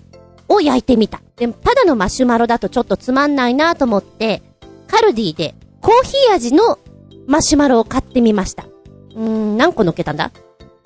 [0.48, 1.22] を焼いてみた。
[1.36, 4.42] でも、ただのマシュマロだとちょっとつまんないなと思って、
[4.88, 6.80] カルディでコーヒー味の
[7.28, 8.64] マシュマロを買ってみました。
[8.64, 10.32] うーん、何個乗っけたんだ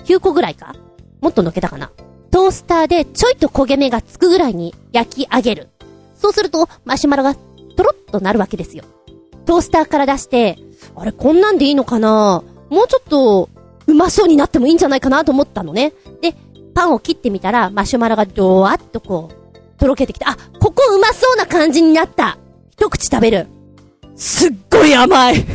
[0.06, 0.76] ?9 個ぐらいか？
[1.22, 1.92] もっと乗っけたかな？
[2.32, 5.70] トースターでちょいと焦げ目がつくぐらいに焼き上げる。
[6.16, 8.84] そうすると、マシュマロがトロッとなるわけですよ。
[9.46, 10.58] トースターから出して、
[10.96, 12.44] あれ、こんなんでいいのかな？
[12.70, 13.50] もうちょっと、
[13.88, 15.94] うまそうになってもいいんじゃないかなと思ったのね。
[16.22, 16.36] で、
[16.74, 22.38] パンを切ってみたら、マシュマロがドワッとこう、とろけてきて、あ、ここうまそうな感じになった。
[22.72, 23.48] 一口食べる。
[24.16, 25.44] すっごい甘い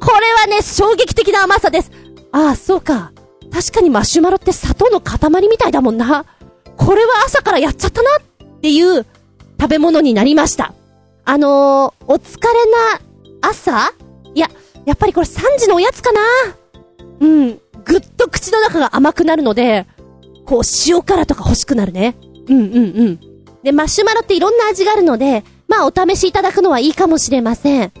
[0.00, 1.90] これはね、衝撃的な甘さです。
[2.32, 3.12] ああ、そうか。
[3.52, 6.24] 確かにマシュマロって砂糖の塊みたいだもんな。
[6.76, 9.06] これは朝からやっちゃったなっていう
[9.60, 10.74] 食べ物になりました。
[11.24, 13.92] あのー、お疲れな朝？
[14.34, 14.50] いや、
[14.86, 16.20] やっぱりこれ3時のおやつかな
[17.20, 17.60] うん。
[17.84, 19.86] ぐっと口の中が甘くなるので、
[20.46, 22.16] こう塩辛とか欲しくなるね。
[22.48, 23.20] うんうんうん。
[23.62, 27.92] で、マシュマロっていろんな味があるので、まあお試しいただくのはいいかもしれません。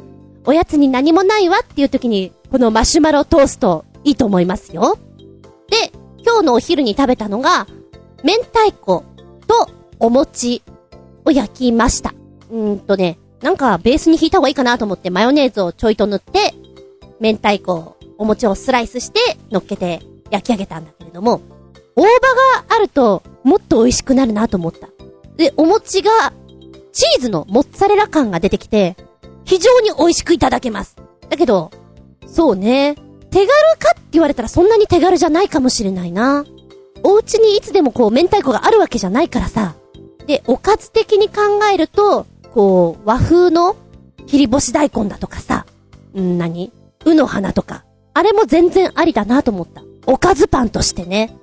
[0.46, 4.98] おやつに何もないわっていう時に、このマシュマロトースト、いいと思いますよ。
[5.68, 5.90] で、
[6.22, 7.66] 今日のお昼に食べたのが、
[8.22, 9.04] 明太子
[9.46, 10.62] とお餅
[11.24, 12.14] を焼きました。
[12.50, 16.54] うーんとね、なんかベースに引いた方がいいかなと思ってマヨネーズをちょいと塗って、
[17.20, 20.00] 明太子、お餅をスライスして乗っけて
[20.30, 21.40] 焼き上げたんだけれども、
[21.96, 22.08] 大葉
[22.58, 24.88] があるともっと美味しくなるなと思った。
[25.36, 26.32] で、お餅が
[26.92, 28.96] チーズのモッツァレラ感が出てきて、
[29.44, 30.96] 非常に美味しくいただけます。
[31.28, 31.70] だけど、
[32.26, 32.96] そうね。
[33.30, 33.48] 手軽
[33.78, 36.44] かって言われたらそんなに手軽じゃないかもしれないな。
[37.02, 39.74] お家にいつでもこう明太子があるわけじゃないからさ。
[40.26, 43.76] で、おかず的に考えると、こう、和風の
[44.26, 45.66] 切り干し大根だとかさ、
[46.16, 46.72] ん何？
[47.04, 47.84] うの花とか。
[48.14, 49.82] あれも全然ありだなと思った。
[50.06, 51.36] おかずパンとしてね。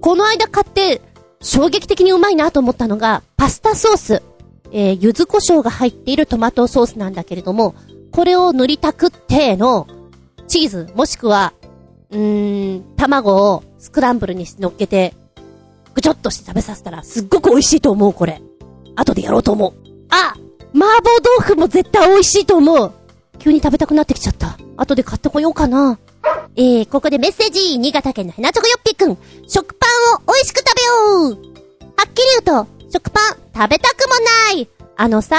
[0.00, 1.00] この間買って、
[1.40, 4.22] 衝撃的にうまいなと思ったのが、パスタソース。
[4.70, 7.74] えー、柚子胡椒が入っているトマトソースなんだけれども、
[8.12, 9.86] これを塗りたくっての、
[10.46, 11.54] チーズ、もしくは、
[12.10, 15.14] うーん、卵をスクランブルに乗っけて、
[15.94, 18.42] ぐちょっとして食べさせたら、すっごく美味しいと思う、これ。
[18.96, 19.72] 後でやろうと思う。
[20.10, 20.34] あ
[20.74, 22.92] 麻婆豆腐も絶対美味しいと思う。
[23.38, 24.58] 急に食べたくなってきちゃった。
[24.76, 25.98] 後で買ってこようかな。
[26.56, 29.16] えー、ここでメッセージ、新潟県のヘナチョコヨッピーくん。
[29.46, 31.58] 食パンを美味しく食べよう
[31.96, 34.14] はっきり言うと、食パン食べたくも
[34.54, 35.36] ないあのさ、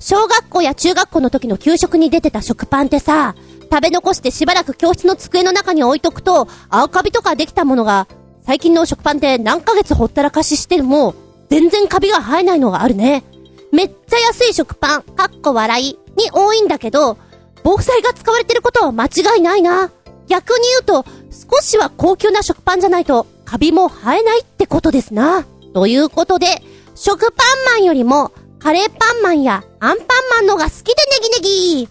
[0.00, 3.34] 小学校や中学校の時の給食に出てた食パンってさ、
[3.70, 8.08] 食べ残してしばらく教室の机の中に置いとくと、青カビとかできたものが、
[8.44, 11.14] 最近の食パンって何ヶ月ほったらかししても、
[11.50, 13.24] 全然カビが生えないのがあるね。
[13.72, 17.18] めっちゃ安い食パン、かっこ笑いに多いんだけど、
[17.66, 19.90] 防災が使われてることは間違いないな。
[20.28, 25.44] 逆に言うと、少しは高級な食パンじゃないと、カビも生えないってことですな。
[25.74, 26.46] ということで、
[26.94, 31.88] 食パンマンよりも、カレーパンマンやアンパンマンのが好きでネギネギ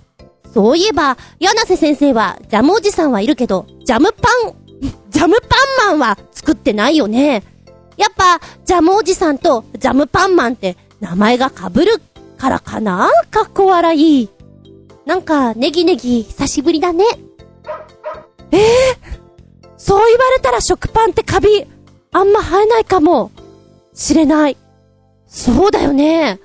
[0.54, 4.56] そういえば、柳瀬先生は、ジャムおじさんはいるけど、ジャムパン、
[5.12, 5.58] ジャムパ
[5.88, 7.44] ンマンは作ってないよね。
[7.98, 12.02] やっぱ、ジャムおじさんとジャムパンマンって名前が被る
[12.38, 13.12] からかな？
[13.30, 14.35] かっこ笑い。
[15.06, 17.06] なんか、ネギネギ久しぶりだね。
[18.52, 21.66] ええー、そう言われたら食パンってカビ、
[22.12, 23.32] あんま生えないかも。
[23.94, 24.58] しれない。
[25.28, 26.40] そうだよね。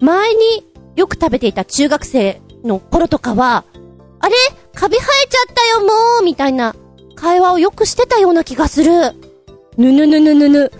[0.00, 0.66] 前に
[0.96, 3.64] よく食べていた中学生の頃とかは、
[4.20, 4.34] あれ？
[4.74, 6.74] カビ生えちゃったよもうみたいな
[7.16, 9.12] 会話をよくしてたような気がする。
[9.76, 10.72] ぬぬぬぬぬぬ。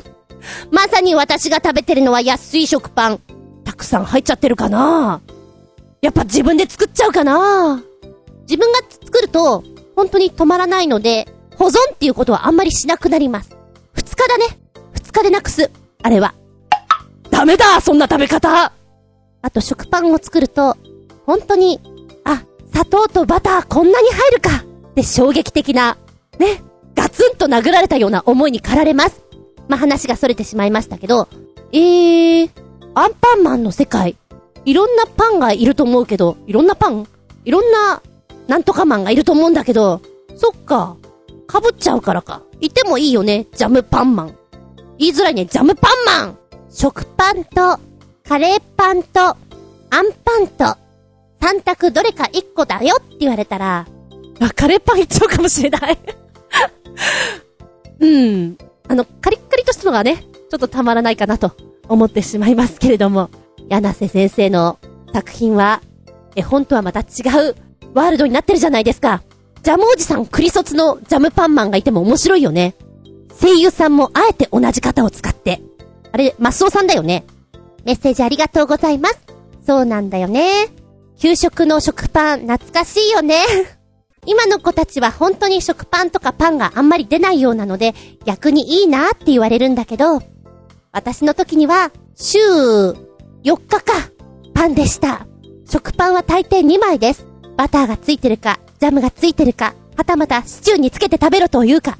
[0.72, 3.20] まさに私が食べてるのは安い食パン。
[3.64, 5.20] たくさん入っちゃってるかな
[6.06, 7.82] やっぱ自分で作っちゃうかな
[8.42, 9.64] 自分が作ると、
[9.96, 13.56] 本当に止まらないので、保存っていうことはあんまりしなくなります。
[13.92, 14.44] 二日だね。
[14.92, 15.68] 二日でなくす。
[16.04, 16.34] あれは。
[17.28, 18.72] ダメだそんな食べ方
[19.42, 20.76] あと食パンを作ると、
[21.26, 21.80] 本当に、
[22.22, 25.98] あ、砂糖とバターこんなに入るかって衝撃的な、
[26.38, 26.62] ね、
[26.94, 29.24] ガツンと殴られたような思いに駆られます。
[29.66, 31.26] まあ、話が逸れてしまいましたけど、
[31.72, 32.50] えー、
[32.94, 34.16] アンパンマンの世界、
[34.66, 37.06] いろんなパンがいると思うけど、いろんなパン？
[37.44, 38.02] いろんな、
[38.48, 40.02] なんとかマンがいると思うんだけど、
[40.36, 40.96] そっか、
[41.48, 42.42] 被っちゃうからか。
[42.60, 44.36] いてもいいよね、ジャムパンマン。
[44.98, 46.38] 言いづらいね、ジャムパンマン。
[46.68, 47.78] 食パンと、
[48.28, 49.36] カレーパンと、アン
[50.24, 50.76] パンと、
[51.40, 53.86] 三択どれか一個だよって言われたら、
[54.40, 55.98] あ、カレーパンいっちゃうかもしれない。
[58.00, 58.58] うん。
[58.88, 61.52] あの、カリッカリとしたのがね、ちょっとたまらないかなと
[61.88, 63.30] 思ってしまいますけれども、
[63.68, 64.78] 柳瀬先生の
[65.12, 65.82] 作品は、
[66.34, 67.04] 絵本とはまた違
[67.50, 67.56] う
[67.94, 69.22] ワールドになってるじゃないですか。
[69.62, 72.74] ジャムおじさんクリソツのジャムパンマンがいても面白いよね。
[73.40, 75.60] 声優さんもあえて同じ型を使って。
[76.12, 77.24] あれ、マスオさんだよね。
[77.84, 79.18] メッセージありがとうございます。
[79.66, 80.68] そうなんだよね。
[81.18, 83.40] 給食の食パン、懐かしいよね。
[84.26, 90.20] 今の子たちは本当に食パンとかパンがあんまり出ないようなので、逆にいいなって言われるんだけど、
[90.92, 92.38] 私の時には、週
[93.46, 94.10] 4日か、
[94.54, 95.24] パンでした。
[95.70, 97.24] 食パンは大抵2枚です。
[97.56, 101.96] バターがついてるか、ジャムがついてるか、はたまたシチューにつけて食べろというか。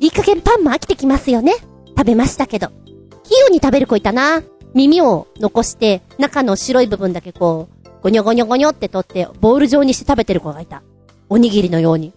[0.00, 1.54] いい加減パンも飽きてきますよね。
[1.96, 2.68] 食べましたけど。
[3.22, 4.42] 器用に食べる子いたな。
[4.74, 10.82] 耳を残して、中の白い部分だけこう、ゴニョゴニョゴニョって取って、ボール状にして食べてる子がいた。
[11.30, 12.12] おにぎりのように。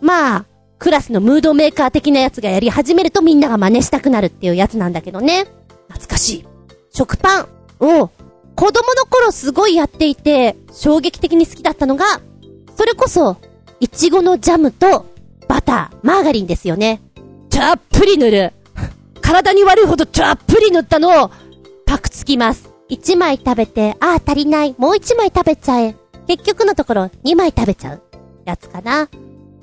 [0.00, 0.44] まあ、
[0.78, 5.46] クラスのムードメーカー的なやつがやり始めるとみんなが真似したくなるっていうやつなんだけどね。
[5.88, 6.46] 懐かしい。
[6.92, 8.10] 食パンを、
[8.54, 12.04] 子供の頃すごいやっていて、衝撃的に好きだったのが、
[12.76, 13.36] それこそ、
[13.80, 15.06] いちごのジャムと、
[15.48, 17.00] バター、マーガリンですよね。
[17.50, 18.52] たっぷり塗る。
[19.20, 21.30] 体に悪いほどたっぷり塗ったのを、
[21.86, 22.70] パクつきます。
[22.88, 25.96] 一枚食べて、ああ足りない、もう一枚食べちゃえ。
[26.26, 28.02] 結局のところ、二枚食べちゃう。
[28.44, 29.08] やつかな。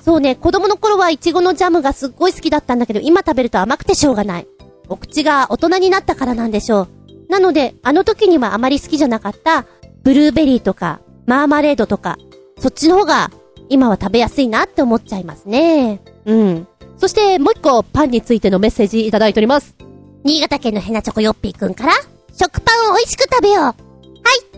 [0.04, 4.48] そうね、子供の頃はイチゴのジャムがすっごい好きだったんだけど、今食べると甘くてしょうがない。
[4.88, 6.99] お口が大人になったからなんでしょう。
[7.30, 9.66] なので、あの時にはあまり好きじゃなかった、
[10.04, 12.18] ブルーベリーとか、マーマレードとか、
[12.60, 13.32] そっちの方が、
[13.70, 16.02] 今は食べやすいなって思っちゃいますね。
[16.26, 16.68] うん。
[16.98, 19.76] そして、もう一個、パンについてのメッセージいただいております。
[20.24, 21.94] 新潟県のヘナチョコヨッピーくんから、
[22.34, 23.64] 食パンを美味しく食べよう。
[23.64, 23.76] はい、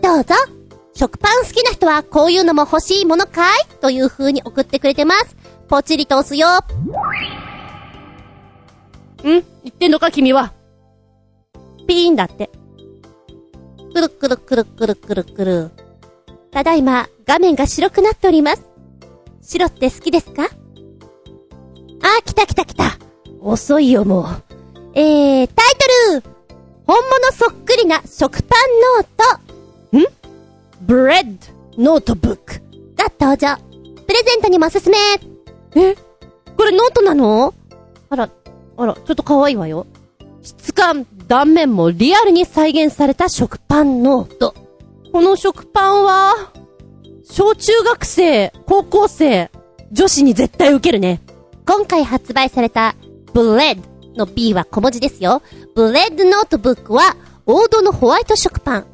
[0.00, 0.34] どうぞ。
[0.94, 3.66] 食パン好きな人はこういうのも欲しいものかい？
[3.80, 5.36] という風に送ってくれてます。
[5.68, 6.48] ポチリと押すよ。
[6.48, 6.62] ん？
[9.22, 10.52] 言ってんのか君は。
[11.86, 12.50] ピーンだって。
[13.92, 15.70] くるくるくるくるくるくる。
[16.50, 18.64] ただいま、画面が白くなっております。
[19.42, 20.44] 白って好きですか？
[20.44, 22.84] あー、来た来た来た。
[23.40, 24.26] 遅いよ、もう。
[24.94, 25.74] えー、タイ
[26.10, 26.22] トル
[26.86, 29.06] 本物そっくりな食パンノー
[29.92, 29.98] ト。
[29.98, 30.04] ん？
[30.82, 31.38] ブレッ
[31.76, 32.54] ドノートブック
[32.96, 33.56] が登場。
[34.06, 34.98] プレゼントにもおすすめ。
[35.76, 35.94] え？
[36.56, 37.54] これノートなの？
[38.10, 38.28] あら、
[38.76, 39.86] あら、ちょっと可愛いわよ。
[40.42, 44.54] 質感、断面もリアルに再現された食パンノート。
[45.12, 46.52] この食パンは、
[47.24, 49.50] 小中学生、高校生、
[49.92, 51.22] 女子に絶対受けるね。
[51.64, 52.96] 今回発売された、
[53.32, 53.82] ブレッ
[54.14, 55.40] ドの B は小文字ですよ。
[55.74, 57.16] ブレッドノートブックは、
[57.46, 58.86] 王道のホワイト食パン。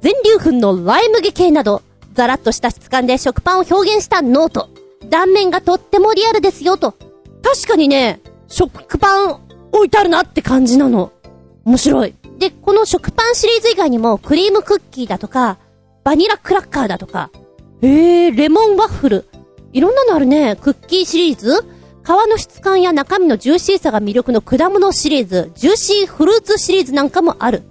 [0.00, 1.82] 全粒粉のライ麦系など、
[2.14, 4.70] ザラッとした質感で食パンを表現したノート。
[5.10, 6.92] 断面がとってもリアルですよと。
[7.42, 11.12] 確かにね、食パン置いてあるなって感じなの。
[11.64, 12.14] 面白い。
[12.38, 15.58] で、この食パンシリーズ以外にも、クリームクッキーだとか、
[16.02, 17.30] バニラクラッカーだとか、
[17.80, 19.24] えー、レモンワッフル。
[19.72, 20.56] いろんなのあるね。
[20.56, 21.62] クッキーシリーズ
[22.04, 27.62] 皮の質感や中身のジューシーさが魅力の果物シリーズ、ジューシーフルーツシリーズなんかもある。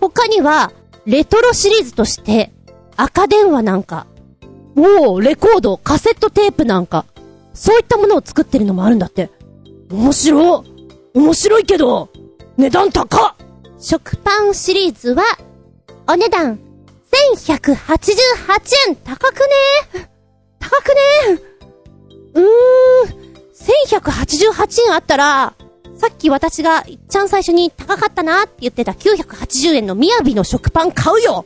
[0.00, 0.72] 他には、
[1.04, 2.52] レトロシリーズとして、
[2.96, 4.06] 赤電話なんか、
[4.76, 7.04] おー、レコード、カセットテープなんか、
[7.52, 9.30] そういったものを作ってるのもあるんだって。
[9.90, 10.64] 面白
[11.14, 12.08] 面白いけど、
[12.56, 13.41] 値段高っ
[13.82, 15.24] 食パンシリーズは、
[16.08, 16.60] お値段、
[17.34, 17.74] 1188
[18.88, 20.08] 円高くね？
[20.60, 21.42] 高くね？
[22.34, 22.46] うーん、
[23.98, 25.54] 1188円あったら、
[25.96, 31.44] さっき私がいっちゃん最初に高かったなって言ってた980円のみやびの食パン買うよ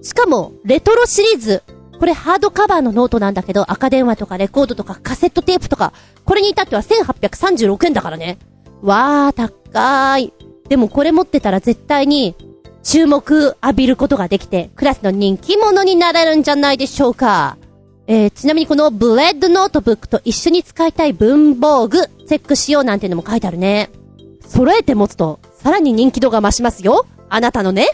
[0.00, 1.62] しかも、レトロシリーズ。
[1.98, 5.92] これハードカバーのノートなんだけど、赤電話とかレコードとかカセットテープとか、
[6.24, 8.38] これに至っては1836円だからね。
[8.80, 10.32] わー、高い。
[10.68, 12.34] でもこれ持ってたら絶対に、
[12.82, 17.58] 注目浴びることができて、クラスの人気者になれるんじゃないでしょうか。
[18.06, 23.90] えー、ちなみにこのブレッドノートブックと一緒に使いたい文房具、チェックしようなんていうのも書いてあるね。
[24.46, 27.06] 揃えて持つと、さらに人気度が増しますよ。
[27.28, 27.88] あなたのね。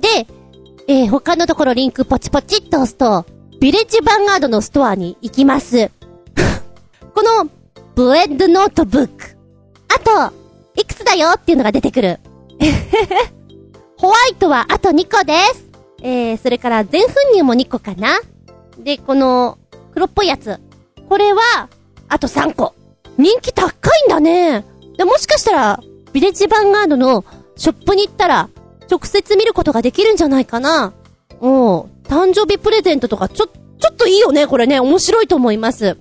[0.00, 0.26] で、
[0.86, 3.26] えー、他のところリンクポチポチっと押すと、
[3.60, 5.90] ビレッジヴァンガードのストアに行きます。
[7.14, 7.48] この、
[7.94, 9.36] ブレッドノートブック。
[9.88, 10.34] あと、
[10.76, 12.20] いくつだよっていうのが出てくる。
[13.96, 15.64] ホワイトはあと2個です。
[16.02, 18.20] えー、それから全粒粉も2個かな。
[18.78, 19.58] で、この、
[19.92, 20.60] 黒っぽいやつ。
[21.08, 21.68] これは、
[22.08, 22.74] あと3個。
[23.16, 24.64] 人気高いんだね。
[24.98, 25.80] で、もしかしたら、
[26.12, 27.24] ビレッジヴァンガードの
[27.56, 28.48] ショップに行ったら、
[28.90, 30.92] 直接見ることができるんじゃないかな。
[31.40, 33.52] おう、誕生日プレゼントとか、ちょ、ちょ
[33.92, 34.80] っといいよね、これね。
[34.80, 35.96] 面白いと思います。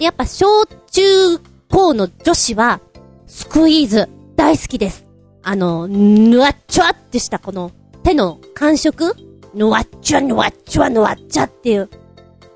[0.00, 1.38] やっぱ、小中
[1.70, 2.80] 高の女子は、
[3.26, 5.04] スクイーズ、大好きです。
[5.42, 7.72] あの、ぬわっちょわってしたこの、
[8.02, 9.14] 手の感触？
[9.54, 11.88] ぬわっちゃぬわっちゃぬわっちゃっていう。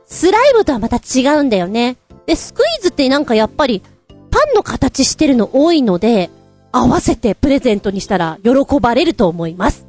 [0.07, 1.97] スライムとはまた違うんだよね。
[2.27, 3.83] で、スクイーズってなんかやっぱり、
[4.31, 6.31] パンの形してるの多いので、
[6.73, 9.87] 合わせてプレゼントにしたら喜ばれると思います。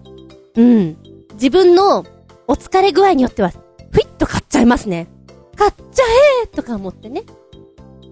[0.55, 0.97] うん。
[1.33, 2.05] 自分の
[2.47, 3.51] お疲れ具合によっては、
[3.91, 5.07] ふいっと買っちゃいますね。
[5.55, 6.03] 買っちゃ
[6.43, 7.23] えーとか思ってね。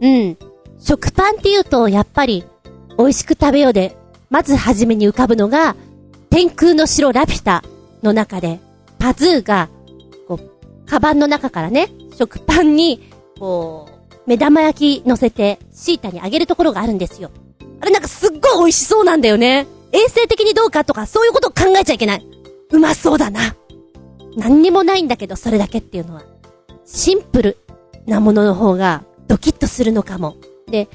[0.01, 0.37] うん。
[0.77, 2.45] 食パンって言うと、やっぱり、
[2.99, 3.95] 美味しく食べようで、
[4.29, 5.77] まずはじめに浮かぶのが、
[6.29, 7.63] 天空の城ラピュタ
[8.03, 8.59] の中で、
[8.99, 9.69] パズーが、
[10.27, 11.87] こう、カバンの中からね、
[12.17, 17.31] 食パンに、こう、目玉焼き乗せて、シータにあげるところがあるんですよ。
[17.79, 19.65] あれなんかすっごい美味しそうなんだよね。
[19.93, 22.27] 衛生的にどうかとか、そういうことを考えちゃいけない。
[22.71, 23.55] うまそうだな。
[24.35, 26.23] 何にもないんだけど、それだけっていうのは。
[26.83, 27.57] シンプル
[28.05, 30.35] なものの方が、ドキッとするのかも。
[30.67, 30.89] で、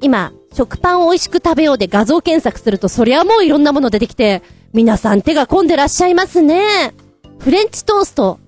[0.00, 4.42] 今、食パンを美味しく食べようで画像検索すると、そりゃもういろんなもの出てきて、
[4.72, 6.94] 皆さん手が込んでらっしゃいますね。
[7.38, 8.38] フレンチトースト。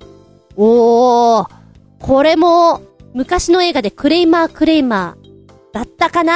[0.57, 1.49] おー、
[2.01, 2.83] これも、
[3.15, 6.35] 昔の映画でクレイマークレイマーだったかな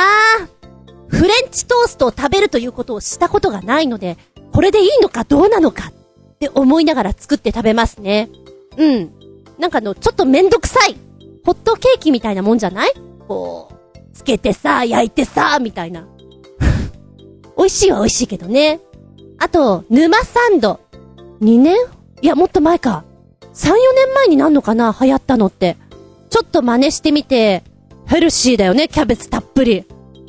[1.09, 4.19] フレンチトーストを食べるということをしたことがないので、
[4.53, 5.93] これでいいのかどうなのかっ
[6.39, 8.31] て思いながら作って食べますね。
[8.77, 9.13] うん。
[9.59, 10.97] なんかの、ちょっとめんどくさい。
[11.45, 12.93] ホットケーキみたいなもんじゃない？
[13.29, 13.75] こう、
[14.15, 16.07] つけてさ、焼いてさ、みたいな。
[17.59, 18.81] 美味しいは美味しいけどね。
[19.39, 20.81] あと、沼サンド。
[21.43, 21.77] 2年？
[22.23, 23.05] いや、もっと前か。
[23.53, 24.97] 3、4年前になんのかな？
[24.99, 25.77] 流行ったのって。
[26.31, 27.63] ちょっと真似してみて、
[28.07, 29.85] ヘルシーだよね、キャベツたっぷり。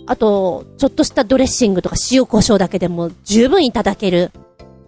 [0.08, 4.32] あと、ちょっとしたドレッシングとか塩胡椒だけでも十分いただける。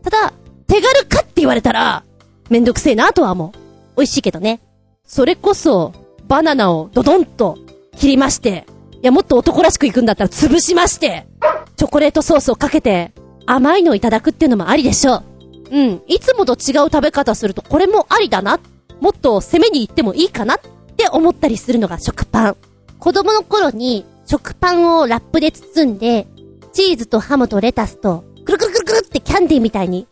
[0.04, 0.34] ただ、
[0.68, 2.04] 手軽かって言われたら、
[2.50, 3.52] めんどくせえなとは思う。
[3.98, 4.60] 美味しいけどね。
[5.06, 5.94] それこそ、
[6.28, 7.58] バナナをドドンと
[7.96, 8.66] 切りまして、
[9.02, 11.28] いや、もっと男らしく行くんだったら潰しまして、
[11.76, 13.12] チョコレートソースをかけて、
[13.46, 15.24] 甘いのをいただくっていうのもありでしょう。
[15.72, 16.02] うん。
[16.08, 18.60] いつもと違う食べ方すると、これもありだな。
[19.00, 20.60] もっと攻めに行ってもいいかなっ
[20.96, 22.58] て思ったりするのが食パン。
[23.00, 26.28] 子供の頃に、食パンをラップで包んで、
[26.74, 30.08] チーズとハムとレタスと、くるくるくるくるってキャンディーみたいに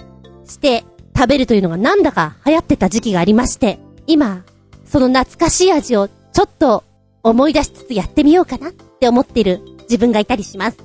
[0.46, 0.84] して
[1.16, 4.44] 食べるというのがなんだか流行ってた時期がありまして、今、
[4.86, 6.84] その懐かしい味をちょっと
[7.26, 10.78] 思い出しつつやってみようかなって思ってる自分がいたりします。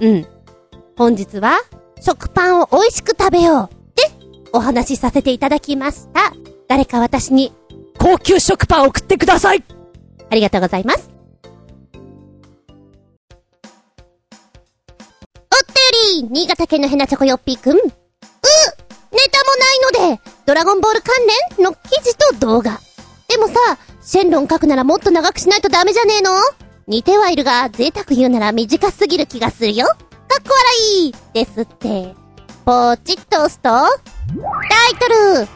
[0.00, 0.26] うん。
[0.96, 1.56] 本日は、
[2.00, 4.10] 食パンを美味しく食べようって
[4.52, 6.32] お話しさせていただきました。
[6.66, 7.52] 誰か私に
[7.96, 9.62] 高級食パンを送ってください
[10.30, 11.10] ありがとうございます。
[11.92, 12.00] おっ
[15.72, 15.80] て
[16.18, 17.76] より、新潟県のヘナチョコヨッピーくん。
[17.76, 17.82] うネ
[19.30, 21.14] タもないので、ドラゴンボール関
[21.56, 22.80] 連の記事と動画。
[23.28, 23.54] でもさ、
[24.04, 26.30] シェンロン書くならもっと長くしないとダメじゃねえの？
[26.86, 29.86] 似てはいるが、贅沢言うなら短すぎる気がするよ。
[29.86, 29.96] かっ
[30.46, 30.50] こ
[30.92, 32.14] 笑いですって。
[32.66, 33.88] ポチッと押すと、タイ
[35.00, 35.08] ト
[35.42, 35.48] ル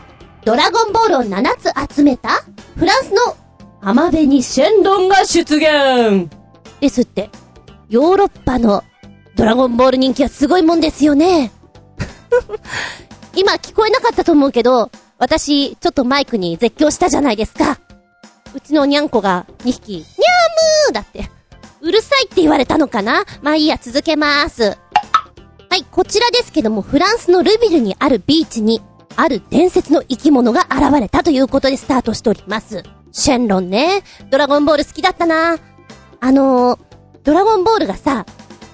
[0.47, 2.43] ドラゴンボールを7つ集めた？
[2.77, 3.37] フランスの
[3.83, 6.31] 浜辺にシェンロンが出現
[6.81, 7.29] ですって。
[7.91, 8.83] ヨーロッパの
[9.37, 11.53] ドラゴンボール人気はすごいもんですよね。
[13.37, 17.79] 今聞こえなかったと思うけど、私、ちょっとマイクに絶叫したじゃないですか。
[18.55, 20.05] うちのにゃんこが2匹、にゃー
[20.87, 21.31] むーだって。
[21.81, 23.25] うるさいって言われたのかな？
[23.41, 24.63] まあいいや、続けまーす。
[24.65, 24.77] は
[25.77, 28.83] い、こちらですけども、フランスのルビルにあるビーチに、
[29.17, 32.83] ある伝説の生き物が現れたということでスタートしております。
[33.13, 34.03] シェンロンね。
[34.31, 35.59] ドラゴンボール好きだったな。
[36.21, 36.79] あのー、
[37.23, 38.27] ドラゴンボールがさ、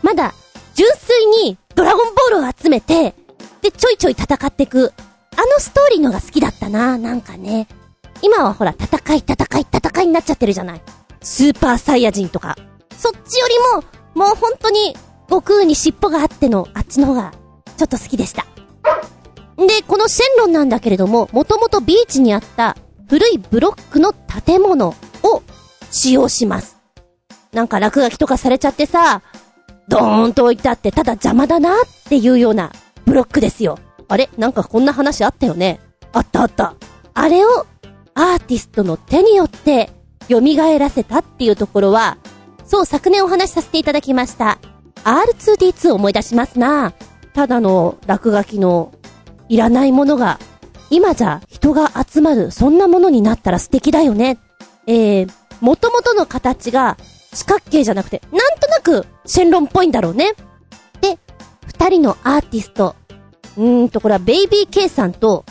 [0.03, 0.35] まだ、
[0.75, 3.15] 純粋にドラゴンボールを集めて、
[3.61, 4.93] で、ちょいちょい戦っていく。
[5.37, 7.67] あのストーリーのが好きだったな、なんかね。
[8.23, 10.83] 今はほら、戦い、戦い、戦いになっちゃってるじゃない。
[11.21, 12.57] スーパーサイヤ人とか。
[12.97, 13.83] そっちより
[14.17, 14.97] も、もう本当に、
[15.29, 17.33] 悟空に尻尾があっての、あっちの方が、
[17.77, 18.47] ちょっと好きでした。
[19.57, 22.77] で、この線路なんだけれども、もともとビーチにあった
[23.09, 24.13] 古いブロックの
[24.45, 25.43] 建物を
[25.91, 26.77] 使用します。
[27.53, 29.23] なんか落書きとかされちゃってさ、
[29.87, 31.77] ドーンと置いてあってただ邪魔だなっ
[32.09, 32.73] ていうような
[33.05, 33.79] ブロックですよ。
[34.09, 34.29] あれ？
[34.37, 35.79] なんかこんな話あったよね
[36.13, 36.75] あったあった。
[37.15, 37.67] あれを
[38.15, 39.91] アーティストの手によって
[40.29, 40.41] 蘇
[40.79, 42.17] らせたっていうところは、
[42.65, 44.59] そう昨年お話しさせていただきました。
[45.05, 46.95] R2D2 を思い出しますな。
[47.35, 48.93] ただの落書きの
[49.49, 50.39] いらないものが、
[50.91, 54.39] 今じゃ人が集まるそんなものになったら素敵だよね。
[54.87, 56.97] えー、元々の形が
[57.33, 60.35] 四角形じゃなくて、なんとなくシェンロンっぽいんだろうね。
[61.01, 61.19] で、
[61.67, 62.95] 二人のアーティスト。
[63.57, 65.45] うーんと、これはベイビー K さんと、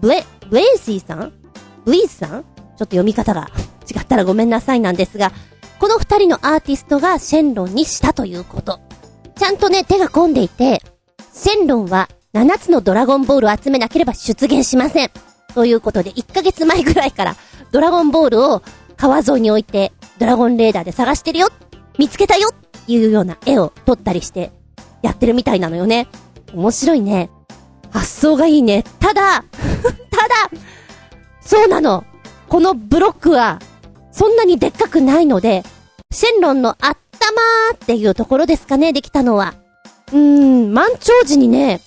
[0.00, 1.32] ブエ、ブエンシーさん
[1.88, 2.30] ウィズさん？
[2.30, 2.44] ちょっ
[2.76, 3.48] と読み方が
[3.90, 5.32] 違ったらごめんなさいなんですが、
[5.80, 8.80] この二人のアーティストがシェンロンにしたということ。
[9.36, 10.82] ちゃんとね、手が込んでいて、
[11.32, 15.10] シェンロンは7つのドラゴンボールを集めなければ出現しません。
[15.54, 17.36] ということで、1ヶ月前ぐらいから、
[17.72, 18.62] ドラゴンボールを
[18.96, 21.48] 川沿いに置いて、ドラゴンレーダーで探してるよ
[21.96, 22.54] 見つけたよっ
[22.86, 24.52] ていうような絵を撮ったりして、
[25.02, 26.08] やってるみたいなのよね。
[26.52, 27.30] 面白いね。
[27.90, 28.84] 発想がいいね。
[29.00, 29.44] ただ、
[30.10, 30.50] ただ、
[31.48, 32.04] そうなの。
[32.50, 33.58] このブロックは、
[34.12, 35.62] そんなにでっかくないので、
[36.12, 36.76] シェンロンのあっ
[37.18, 39.54] たまーっていうところですかね、できたのは。
[40.12, 41.80] うーん、満潮時にね、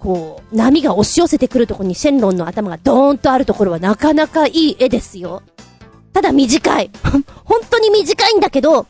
[0.00, 5.44] こう、波が押し寄せてくるとこにシェンロンの頭がドーンとあるところはなかなかいい絵ですよ。
[6.12, 6.90] ただ短い。
[7.44, 8.86] 本当に短いんだけど、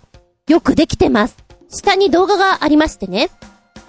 [0.48, 1.36] よくできてます。
[1.68, 3.28] 下に動画がありましてね。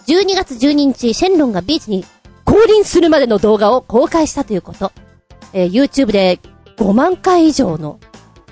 [0.07, 2.03] 12月12日、シェンロンがビーチに
[2.43, 4.91] 降臨するまでの動画を公開したということ。
[5.53, 6.39] えー、YouTube で
[6.77, 7.99] 5万回以上の、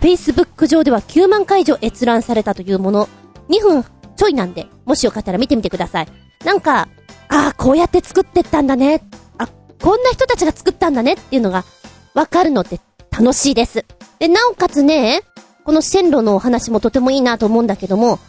[0.02, 3.10] Facebook 上では9万回以上閲覧されたというもの。
[3.50, 3.86] 2分
[4.16, 6.08] ちょいなんで、もしよかったら見てみてください。
[6.44, 6.88] なんか、
[7.30, 9.02] ああ、こうやって作ってったんだね。
[9.38, 9.48] あ、
[9.82, 11.66] こんな人たちが作ったんだねっていうのが
[12.14, 12.80] わかるのって
[13.12, 13.86] 楽しいです。
[14.20, 15.22] で、なおかつね、
[15.64, 18.20] この線路のお話もとてもいいなと思うんだけども、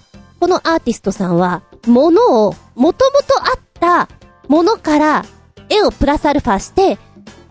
[0.41, 4.09] このアーティストさんは、ものを、もともとあった
[4.49, 5.25] ものから
[5.69, 6.99] 絵をプラスアルファして、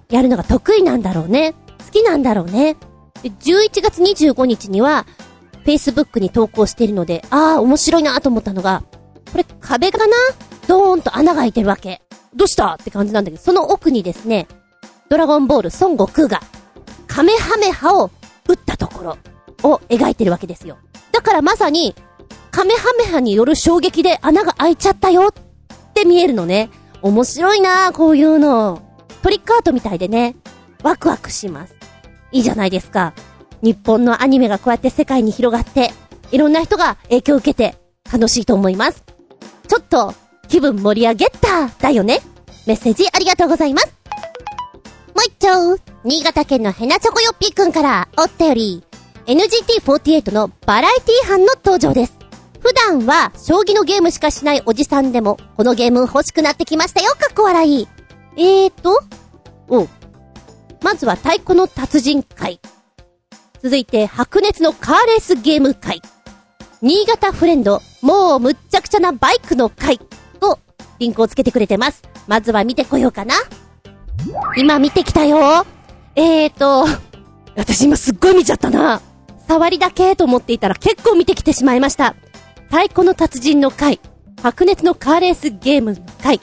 [0.09, 1.53] やるのが得意なんだろうね。
[1.85, 2.77] 好きなんだろうね。
[3.23, 5.05] 11月25日には、
[5.65, 8.83] Facebook に投稿しているので、ああ、面白いなと思ったのが、
[9.31, 10.13] これ壁かな？
[10.67, 12.01] ドーンと穴が開いてるわけ。
[12.35, 12.73] どうした？
[12.73, 14.47] って感じなんだけど、その奥にですね、
[15.09, 16.39] ドラゴンボール孫悟空が、
[17.07, 18.11] カメハメハを
[18.47, 19.17] 撃ったところ
[19.63, 20.77] を描いてるわけですよ。
[21.11, 21.95] だからまさに、
[22.51, 26.69] カメハメハによる衝撃で穴が開いちゃったよって見えるのね。
[27.01, 28.81] 面白いなこういうの。
[29.25, 30.35] トリックアートみたいでね、
[30.83, 31.73] ワクワクします。
[32.31, 33.15] いいじゃないですか。
[33.63, 35.89] 日本のアニメがこうやって世界に広がって、
[36.31, 37.75] いろんな人が影響を受けて
[38.13, 39.03] 楽しいと思います。
[39.67, 40.13] ちょっと
[40.47, 42.19] 気分盛り上げただよね。
[42.67, 43.87] メッセージありがとうございます。
[43.87, 43.93] も
[45.21, 48.83] う一丁、新潟県のヘナチョコヨッピーくんからおったより、
[49.25, 52.13] NGT48 のバラエティ班の登場です。
[52.59, 57.87] 普段は将棋のゲームしかしないおじさんでも、このゲーム欲しくなってきましたよ、かっこ笑い。
[58.37, 59.01] えーと、
[59.69, 59.87] お
[60.83, 62.59] まずは太鼓の達人会。
[63.63, 66.01] 続いて白熱のカーレースゲーム会。
[66.81, 69.99] 新潟フレンド、もうむっちゃくちゃなバイクの会。
[70.39, 70.59] と、
[70.99, 72.03] リンクをつけてくれてます。
[72.27, 73.35] まずは見てこようかな。
[74.57, 75.65] 今見てきたよ。
[76.15, 76.85] えーと、
[77.55, 79.01] 私今すっごい見ちゃったな。
[79.47, 82.15] 触りだけと思っていたら結構見てきてしまいました。
[82.65, 83.99] 太鼓の達人の回、
[84.43, 86.39] 白熱のカーレースゲームの回。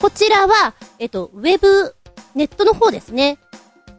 [0.00, 1.94] こちらは、えっと、ウェブ、
[2.34, 3.38] ネットの方ですね。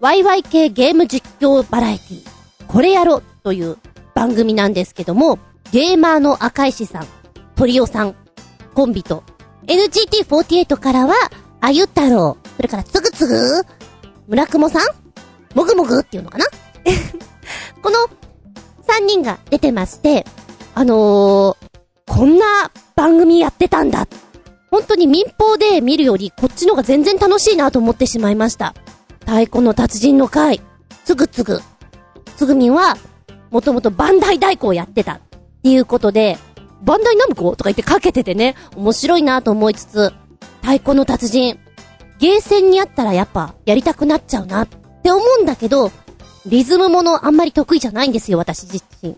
[0.01, 2.27] YYK ゲーム実況バラエティ。
[2.67, 3.77] これやろという
[4.13, 5.39] 番組なんですけども、
[5.71, 7.07] ゲーマーの赤石さん、
[7.55, 8.15] トリオさん、
[8.73, 9.23] コンビと、
[9.65, 11.15] NGT48 からは、
[11.61, 13.65] あゆ太郎、それからつぐつぐ、
[14.27, 14.81] 村雲さん
[15.55, 16.45] もぐもぐっていうのかな？
[17.81, 17.97] この
[18.87, 20.25] 3人が出てまして、
[20.75, 21.55] あのー、
[22.05, 22.45] こんな
[22.95, 24.07] 番組やってたんだっ。
[24.69, 28.73] 本当に民放で見るよりこっちのが全然楽しいなと思ってしまいました。
[29.21, 30.61] 太鼓の達人の回、
[31.05, 31.59] つぐつぐ。
[32.35, 32.97] つぐみんは、
[33.49, 35.13] もともとバンダイ太鼓をやってた。
[35.13, 35.19] っ
[35.63, 36.37] ていうことで、
[36.83, 40.13] バンダイナムコとか言ってかけててね、面白いなと思いつつ、
[40.61, 41.59] 太鼓の達人、
[42.19, 45.91] ゲーセンにあったらやっぱやりたくなっちゃうなって思うんだけど、
[46.45, 49.17] リズムものあんまり得意じゃないんですよ、私自身。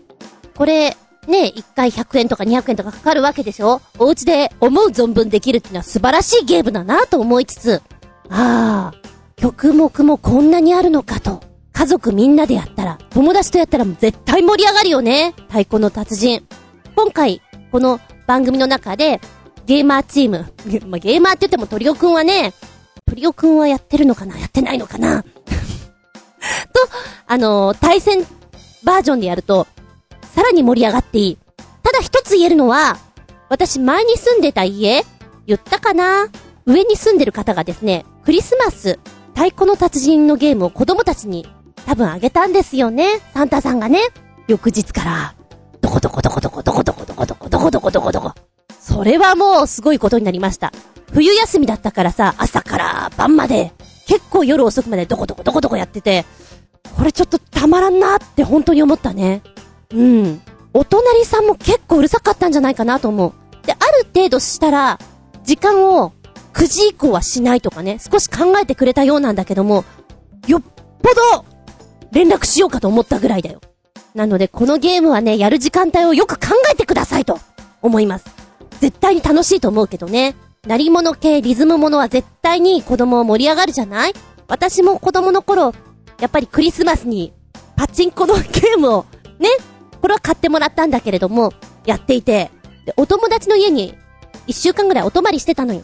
[0.56, 0.96] これ、
[1.26, 3.80] ね、1回100円とか200円とかかかるわけでしょ？
[3.98, 7.82] お家で思う存分できるっていうのは素晴らしいゲームだなと思いつつ、
[8.28, 8.94] ああ、
[9.36, 11.42] 曲目もこんなにあるのかと。
[11.72, 15.34] 家族みんなでやったら、友達とやったら絶対盛り上がるよね。
[15.48, 16.46] 太鼓の達人。
[16.94, 17.40] 今回、
[17.72, 19.20] この番組の中で、
[19.66, 22.52] ゲーマーチーム、 ゲーマーって言ってもトリオくんはね、
[23.06, 24.38] トリオくんはやってるのかな？
[24.38, 25.22] やってないのかな？
[25.24, 25.28] と、
[27.26, 28.26] あのー、対戦
[28.84, 29.66] バージョンでやると、
[30.34, 31.38] さらに盛り上がっていい。
[31.82, 32.98] ただ一つ言えるのは、
[33.48, 35.04] 私前に住んでた家、
[35.46, 36.28] 言ったかな？
[36.66, 38.98] 上に住んでる方がですね、クリスマス、
[39.34, 41.46] 太鼓の達人のゲームを子供たちに
[41.86, 43.20] 多分あげたんですよね？
[43.34, 44.00] サンタさんがね。
[44.46, 45.34] 翌日から、
[45.80, 48.34] どこどこどこどこどこどこどこどこどこどこどこどこ。
[48.80, 50.72] それはもうすごいことになりました。
[51.12, 53.72] 冬休みだったからさ、朝から晩まで、
[54.06, 56.24] 結構夜遅くまでどこどこどこどこやってて、
[56.96, 59.42] これちょっとたまらんなって本当に思ったね。
[59.92, 60.42] うん。
[60.72, 63.66] お隣さんも結構うるさかったんじゃないかなと思う。
[63.66, 64.98] で、ある程度したら、
[65.44, 66.12] 時間を
[66.52, 69.84] 9時以降はしないとかね、少し考えてくれたようなんだけども、
[70.46, 71.44] よっぽど
[72.12, 73.60] 連絡しようかと思ったぐらいだよ。
[74.14, 77.38] なので、このゲームはね、やる時間帯をよく考えてくださいと
[77.82, 78.26] 思います。
[78.80, 80.34] 絶対に楽しいと思うけどね。
[80.66, 84.14] 鳴り物系、リズムものは絶対に子供を盛り上がるじゃない？
[84.48, 85.72] 私も子供の頃、
[86.20, 87.32] やっぱりクリスマスに、
[87.76, 89.06] パチンコのゲームを、
[89.38, 89.48] ね、
[90.00, 91.52] これは買ってもらったんだけれども、
[91.84, 92.50] やっていて、
[92.86, 93.94] で、お友達の家に、
[94.46, 95.82] 一週間ぐらいお泊りしてたのよ。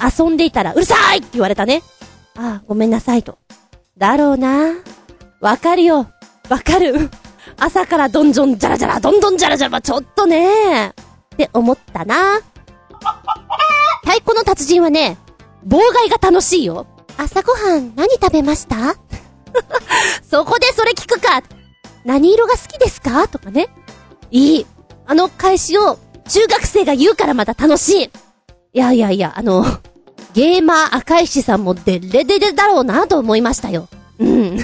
[0.00, 1.82] 遊んでいたら、うるさいって言われたね。
[2.36, 3.38] ああ、ごめんなさいと。
[3.98, 4.74] だろうな。
[5.40, 6.08] わかるよ。
[6.48, 7.10] わかる。
[7.58, 10.92] 朝からどんどんじゃらじゃら、どんどんじゃらじゃら、ちょっとねっ
[11.36, 12.40] て思ったな。
[14.02, 15.18] 太鼓の達人はね、
[15.66, 16.86] 妨害が楽しいよ。
[17.16, 18.94] 朝ごはん何食べました
[20.28, 21.42] そこでそれ聞くか
[22.04, 23.28] 何色が好きですか？
[23.28, 23.68] とかね。
[24.30, 24.66] いい。
[25.06, 25.98] あの返しを
[26.28, 28.04] 中学生が言うからまた楽しい。
[28.04, 28.10] い
[28.78, 29.64] やいやいや、あの、
[30.32, 33.88] ゲーマー赤石さんもデレデレだろうなと思いましたよ。
[34.18, 34.56] うん。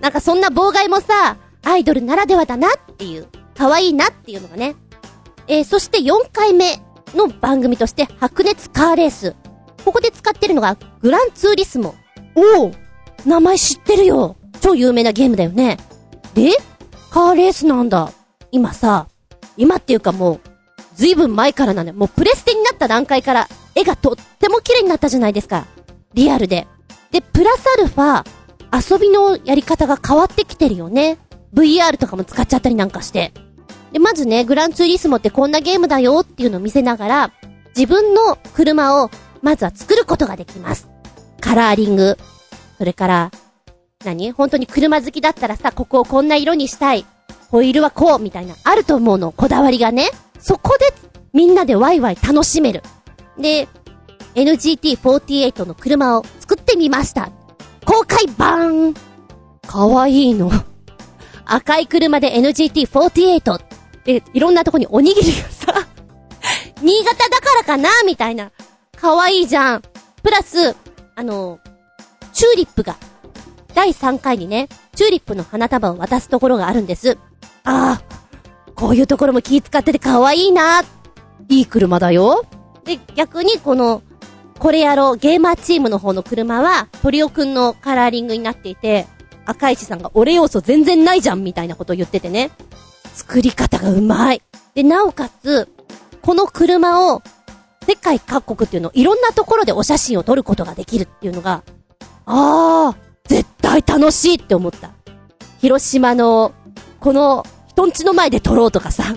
[0.00, 4.74] なんかそんな妨害もさ、アイドルならではだなっていう、可愛いなっていうのがね。
[5.48, 6.80] えー、そして4回目
[7.14, 9.36] の番組として白熱カーレース。
[9.84, 11.94] ここで使ってるのがグランツーリスモ。
[12.34, 12.72] おお
[13.24, 15.78] 名前知ってるよ超有名なゲームだよね。
[16.36, 16.52] で
[17.10, 18.12] カーレースなんだ。
[18.52, 19.08] 今さ、
[19.56, 20.40] 今っていうかもう、
[20.94, 21.98] ずいぶん前からなんだよ。
[21.98, 25.66] もうプレステになった段階から、絵がとっても綺麗になったじゃないですか。
[26.12, 26.66] リアルで。
[27.10, 28.24] で、プラスアルファ、
[28.72, 31.18] 遊びのやり方が変わってきてるよね。
[31.54, 33.32] VR とかも使っちゃったりなんかして。
[33.92, 37.32] で、まずね、グランツーリスモってこんなゲームだよっていうのを見せながら、
[37.74, 39.10] 自分の車を
[39.40, 40.88] まずは作ることができます。
[41.40, 42.18] カラーリング。
[42.76, 43.30] それから、
[44.04, 44.32] 何？
[44.32, 47.04] 本当に車好きだったらさ、ここをこんな色にしたい。
[47.50, 49.32] ホイールはこう、みたいな、あると思うの。
[49.32, 50.10] こだわりがね。
[50.38, 50.92] そこで、
[51.32, 52.82] みんなでワイワイ楽しめる。
[53.38, 53.68] で、
[54.34, 57.30] NGT48 の車を作ってみました。
[57.84, 58.94] 公開版
[59.66, 60.50] かわいいの。
[61.44, 63.60] 赤い車で NGT48
[64.04, 65.86] で、いろんなとこにおにぎりがさ、
[66.82, 67.88] 新潟だからかな？
[68.04, 68.50] みたいな。
[68.96, 69.82] かわいいじゃん。
[70.22, 70.74] プラス、
[71.14, 71.58] あの、
[72.32, 72.96] チューリップが、
[73.76, 77.18] 第3回にね、チューリップの花束を渡すところがあるんです。
[77.62, 78.02] ああ、
[78.74, 80.80] こういうところも気使ってて可愛いな。
[81.50, 82.46] いい車だよ。
[82.86, 84.02] で、逆にこの、
[84.58, 89.06] これやろう、ゲーマーチームの方の車は、鳥尾くんのカラーリングになっていて、
[89.44, 92.52] 赤石さんが俺要素全然ないじゃんみたいなことを言っててね。
[93.12, 94.40] 作り方がうまい。
[94.74, 95.68] で、なおかつ、
[96.22, 97.20] この車を、
[97.86, 101.62] 世界各国っていうのをいろんなところでお写真を撮ることができるっていうのが、
[102.24, 103.05] ああ、
[103.66, 104.92] 絶対楽しいって思った。
[105.60, 106.52] 広島の、
[107.00, 109.16] この、人んちの前で撮ろうとかさ。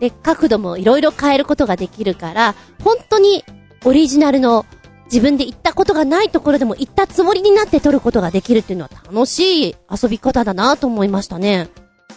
[0.00, 3.44] で、角度もいろいろ変えることができるから、本当に
[3.84, 4.64] オリジナルの
[5.04, 11.68] 自分で行ったことがないところでも行ったつもりになって撮ることができるっていうのは楽しい遊び方だなと思いましたね。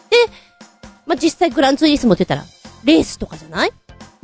[0.10, 0.16] で、
[1.06, 2.50] まあ、実際グランツーリスモって言ったら、
[2.86, 3.72] レースとかじゃない？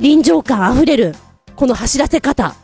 [0.00, 1.14] 臨場感溢れる、
[1.54, 2.54] この走らせ方。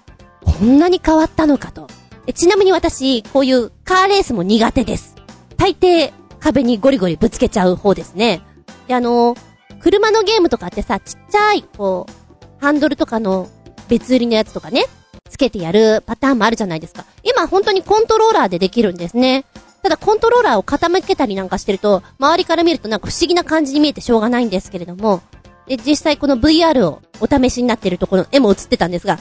[0.44, 1.86] こんなに変わったのかと。
[2.28, 5.16] えちなみに私、こういうカーレースも苦手です。
[5.56, 8.42] 大抵、壁にゴリゴリぶつけちゃう方ですね。
[8.86, 9.34] で、あの、
[9.80, 13.48] 車のゲームとかってさ、ちっちゃい、こう、ハンドルとかの
[13.88, 14.84] 別売りのやつとかね、
[15.30, 17.06] つけてやるパターンもあるじゃないですか。
[17.22, 19.46] 今本当にコントローラーでできるんですね。
[19.82, 25.22] ただコントローラーを傾けたりなんかしてると、周りから見るとなんか不思議な感じに見えてしょうがないんですけれども、
[25.66, 29.18] で、実際この VR をお試しになってるところの絵も映ってたんですが、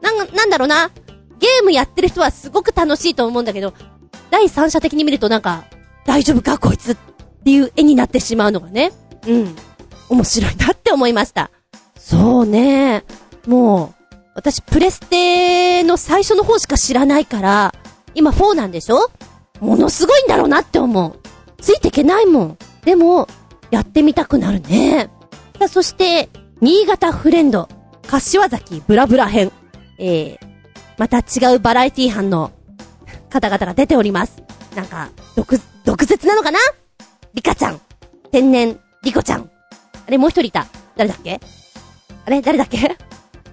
[0.00, 0.90] なん、なんだろうな、
[1.38, 3.74] ゲームやってる人はすごく楽しいと思うんだけど、
[4.30, 5.64] 第三者的に見るとなんか、
[6.04, 6.96] 大丈夫かこいつっ
[7.44, 8.92] ていう絵になってしまうのがね。
[9.26, 9.56] うん。
[10.08, 11.50] 面白いなって思いました。
[11.96, 13.04] そうね。
[13.46, 17.74] もう、私プレステの最初の方しか知らないから、
[18.14, 19.10] 今4なんでしょ？
[19.60, 21.20] ものすごいんだろうなって思う。
[21.60, 22.58] ついていけないもん。
[22.84, 23.28] でも、
[23.70, 25.10] やってみたくなるね。
[25.58, 26.30] さあ、そして、
[26.60, 27.68] 新潟フレンド、
[28.06, 29.50] 柏崎ブラブラ編。
[29.98, 30.47] えー、
[30.98, 32.50] また違うバラエティ班の
[33.30, 34.42] 方々が出ております。
[34.74, 36.58] なんか、毒、毒舌なのかな？
[37.34, 37.80] リカちゃん。
[38.30, 39.50] 天然、リコちゃん。
[40.06, 40.66] あれ、もう一人いた。
[40.96, 41.40] 誰だっけ？
[42.26, 42.96] あれ誰だっけ？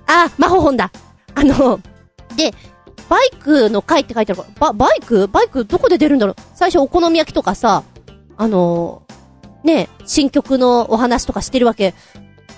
[0.07, 0.91] あ、マホホンだ。
[1.35, 1.79] あの、
[2.35, 2.53] で、
[3.09, 5.27] バイクの回って書いてあるから、ば、バイク？
[5.27, 6.35] バイクどこで出るんだろう？
[6.55, 7.83] 最初お好み焼きとかさ、
[8.37, 9.03] あの、
[9.63, 11.93] ね、新曲のお話とかしてるわけ。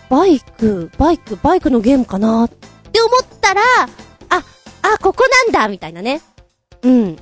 [0.09, 2.45] バイク、バイク、バイクのゲームかな？
[2.45, 3.61] って思ったら、
[5.07, 6.21] ここなんだみたいなね。
[6.81, 7.15] うん。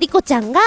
[0.00, 0.60] リコちゃんが、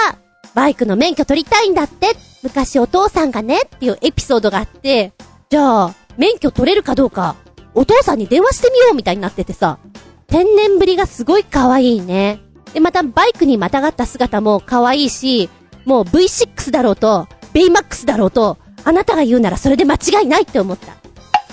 [0.54, 5.12] バイクの免許取りたいんだって、昔お父さんがね、っていうエピソードがあって、
[5.50, 7.36] じゃあ、免許取れるかどうか、
[7.74, 9.78] お父さんに電話してみようみたいになっててさ、
[10.26, 12.40] 天然ぶりがすごい可愛いね。
[12.72, 15.50] で、またバイクにまたがった姿も可愛いし、
[15.84, 21.03] もう V6 だろうと、ベイマックスだろうと、あなたが言うならそれで間違いないって思った。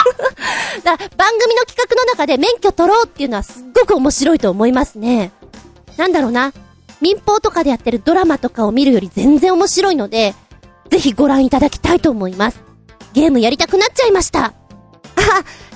[0.83, 1.07] だ番
[1.39, 5.31] 組の企画の中で免許取ろうっていうのはすっごく面白いと思いますね。
[5.97, 6.53] なんだろうな。
[7.01, 10.35] 民放とかでやってるドラマとかを見るより全然面白いので、
[10.89, 12.59] ぜひご覧いただきたいと思います。
[13.13, 14.45] ゲームやりたくなっちゃいました。
[14.45, 14.53] あ、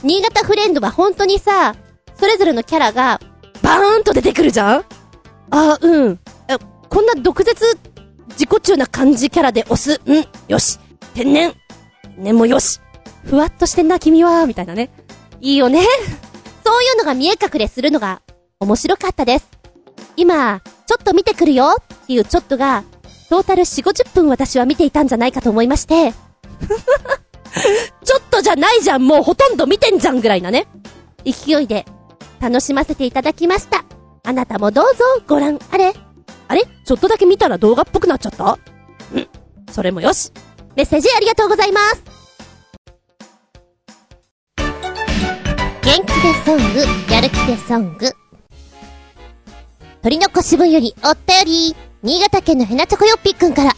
[0.03, 1.75] 新潟フレンドは本当にさ、
[2.19, 3.19] それぞれのキャラが、
[3.61, 4.85] バーンと出てくるじゃん？
[5.51, 6.19] あ、うん。
[6.47, 6.57] え、
[6.89, 7.77] こんな毒舌、
[8.29, 9.99] 自己中な感じキャラで押す。
[10.05, 10.79] うん、よし。
[11.13, 11.53] 天然。
[12.17, 12.79] 念もよし。
[13.25, 14.89] ふわっとしてんな、君は、みたいなね。
[15.41, 15.81] いいよね。
[16.65, 18.21] そういうのが見え隠れするのが
[18.59, 19.47] 面白かったです。
[20.15, 22.83] 今、ちょっと見てくるよっていうちょっとが、
[23.29, 26.13] トータル4、50分私は見ていたんじゃないかと思いまして、
[28.03, 30.67] ちょっとじゃないじゃん、もうほとんど見てんじゃんぐらいなね。
[31.25, 31.85] 勢いで、
[32.39, 33.83] 楽しませていただきました。
[34.23, 35.93] あなたもどうぞご覧あれ。
[36.47, 36.63] あれ？
[36.85, 38.57] ちょっとだけ見たら動画っぽくなっちゃった？
[39.13, 39.27] うん。
[39.71, 40.31] それもよし。
[40.75, 42.14] メッセージありがとうございます。
[45.85, 48.11] 元気でソング、やる気でソング。
[50.01, 53.71] 鳥の腰分よりおったより、新潟県のヘナチョコヨッピーくんから、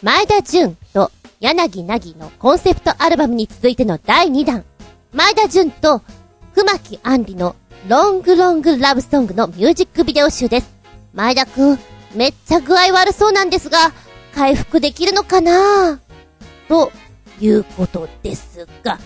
[0.00, 4.64] 前田純と柳なぎのコンセプトアルバムに続いての第2弾、
[5.12, 6.02] 前田純と
[6.54, 7.56] 熊木杏里の
[7.88, 10.70] ロングロングラブソングのミュージックビデオ集です。
[11.14, 11.78] 前田くん、
[12.14, 13.92] めっちゃ具合悪そうなんですが、
[14.36, 15.98] 回復できるのかな？
[16.68, 16.92] と
[17.40, 19.00] いうことですが、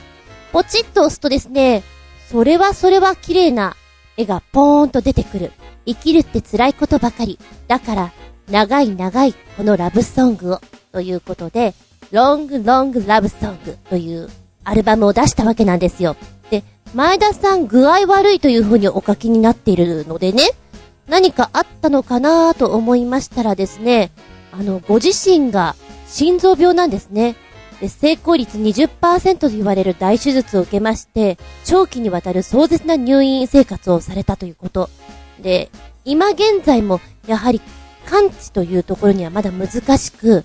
[0.52, 1.82] ポチッと押すとですね、
[2.30, 3.76] それはそれは綺麗な
[4.16, 5.52] 絵がポーンと出てくる。
[5.86, 7.38] 生きるって辛いことばかり。
[7.68, 8.12] だから、
[8.48, 10.60] 長い長いこのラブソングを。
[10.92, 11.74] ということで、
[12.12, 14.28] ロングロングラブソングという
[14.62, 16.16] アルバムを出したわけなんですよ。
[16.50, 16.62] で、
[16.94, 20.50] 前田さん具合悪いという風にお書きになっているのでね、
[21.08, 24.12] 何かあったのかなと思いましたらですね、
[24.52, 25.74] あの、ご自身が
[26.06, 27.34] 心臓病なんですね。
[27.80, 34.90] で、成功率20%と言われる大手術を受けまして、長期にわたる壮絶な入院生活をされたということ。
[35.40, 35.70] で、
[36.04, 37.60] 今現在も、やはり、
[38.06, 40.44] 完治というところにはまだ難しく、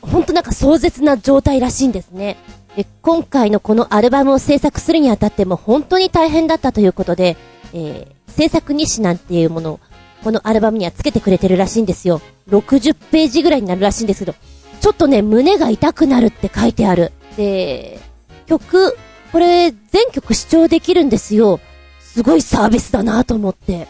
[0.00, 2.36] ほんとなんか壮絶な状態らしいんですね。
[2.76, 7.36] で、今回のこのアルバムを制作するにあたっても本当に大変だったということで、
[7.72, 9.80] えー、制作日誌なんていうものを、
[10.22, 12.20] このアルバムにはつけてくれてるらしいんですよ。
[12.48, 14.34] 60ページぐらいになるらしいんですけど、
[14.84, 17.12] ちょっとね、胸が痛くなるって書いてある。
[17.38, 17.98] で、
[18.44, 18.98] 曲、
[19.32, 21.58] これ、全曲視聴できるんですよ。
[22.00, 23.88] すごいサービスだなと思って。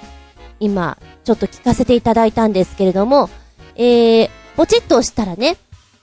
[0.61, 3.29] 今、ちょっと聞かせていただいたんですけれども、
[3.75, 5.57] えー、ポチッと押したらね、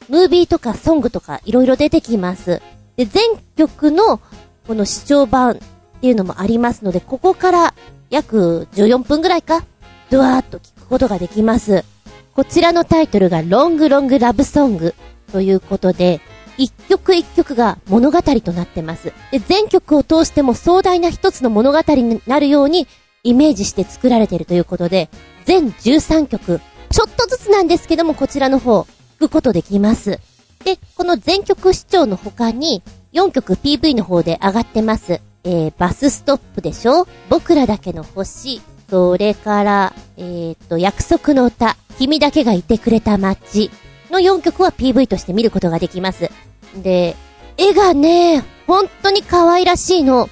[0.09, 2.61] ムービーとかソングとかいろいろ出てきます。
[2.97, 4.19] で、全曲の
[4.67, 5.55] この視聴版っ
[6.01, 7.73] ていうのもありますので、ここから
[8.09, 9.63] 約14分ぐらいか、
[10.09, 11.85] ドワーっと聞くことができます。
[12.33, 14.95] こちらのタイトルがロングロングラブソング
[15.31, 16.21] ということで、
[16.57, 19.13] 一曲一曲が物語となってます。
[19.31, 22.87] で、全曲を通しても壮大な一つの物語になるように
[23.23, 25.09] イメージして作られているということで、
[25.45, 30.19] 全13曲、ちょっとずつなんですけどもこちらの方、聞くことできます。
[30.63, 35.19] で、この全曲視聴の他に、4曲 PV の方で上がってます。
[35.43, 37.07] えー、バスストップでしょ？
[37.29, 38.61] 僕らだけの星。
[38.89, 41.75] それから、えー、っと、約束の歌。
[42.01, 43.69] 君だけがいてくれた街。
[44.09, 46.31] の4曲は PV として見ることができます。
[46.75, 47.15] で、
[47.57, 50.27] 絵がね、本当に可愛らしいの。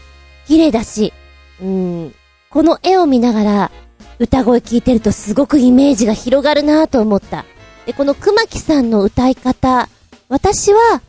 [0.47, 1.13] 綺麗だし。
[1.61, 2.15] うん、
[2.49, 3.71] この絵を見ながら、
[4.17, 7.45] 歌声聞いてるとすごくイメージが広がるなぁと思った。
[7.85, 9.89] で、この熊木さんの歌い方、
[10.27, 11.01] 私は、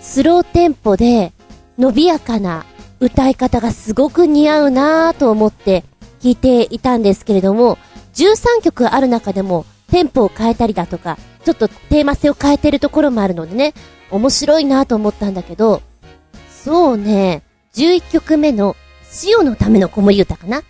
[0.00, 1.34] スローテンポで、
[1.78, 2.64] 伸びやかな
[3.00, 5.84] 歌い方がすごく似合うなぁと思って
[6.22, 7.76] 聞いていたんですけれども、
[8.14, 13.74] 13曲ある中でも、テンポを変えたりだとか、ちょっとテーマ性を変えてるところもあるのでね、
[14.10, 15.82] 面白いなと思ったんだけど、
[16.48, 17.42] そうね、
[17.74, 18.76] 11曲目の、
[19.24, 20.62] 塩のための子守歌かな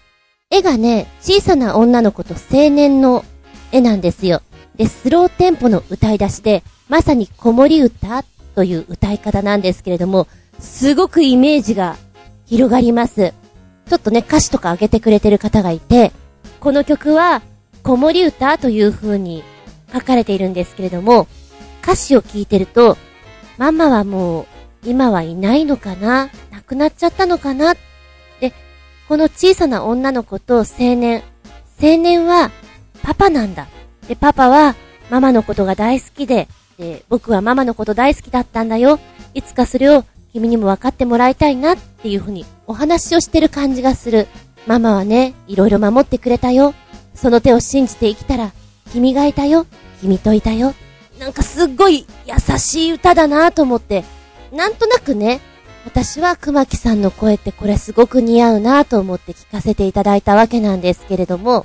[0.51, 3.25] 絵がね、小さな女の子と青年の
[3.73, 4.43] 絵なんですよ。
[4.77, 8.23] で、スローテンポの歌い出しで、まさに子守歌
[8.55, 10.29] という歌い方なんですけれども、
[10.61, 11.97] すごくイメージが
[12.47, 13.33] 広がります。
[13.89, 16.13] ちょっとね、歌詞とか上げてくれてる方がいて、
[16.61, 17.43] この曲は、
[17.87, 19.45] 子守歌という風に
[19.93, 21.29] 書かれているんですけれども、
[21.83, 22.99] 歌詞を聞いてると、
[23.59, 24.47] ママはもう、
[24.85, 27.75] 今はいないのかな亡くなっちゃったのかな
[28.41, 28.53] で、
[29.09, 30.65] この小さな女の子と青
[30.97, 31.23] 年、
[31.81, 32.51] 青年は
[33.05, 33.69] パパなんだ。
[34.09, 34.75] で、パパは
[35.09, 38.99] ママのことが大好きで、で、僕はママのこと大好きだったんだよ。
[39.33, 44.27] いつかそれを君にも分かってもらいたいなっていうふうにお話をしてる感じがする。
[44.67, 46.75] ママはね、いろいろ守ってくれたよ。
[47.17, 48.53] その手を信じて生きたら、
[48.93, 49.67] 君がいたよ。
[50.01, 50.75] 君といたよ。
[51.19, 54.05] なんかすっごい優しい歌だなと思って、
[54.53, 55.41] なんとなくね、
[55.85, 61.65] 私は熊木さんの声ってこれすごく似合うなと思って聞かせていただいたわけなんですけれども、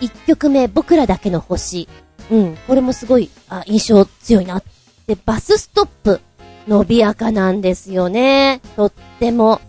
[0.00, 1.88] 一曲目、僕らだけの星。
[2.30, 4.62] うん、これもすごい、あ、印象強いな。
[5.06, 6.20] で、バスストップ。
[6.66, 8.60] 伸びやかなんですよね。
[8.76, 9.60] とっても。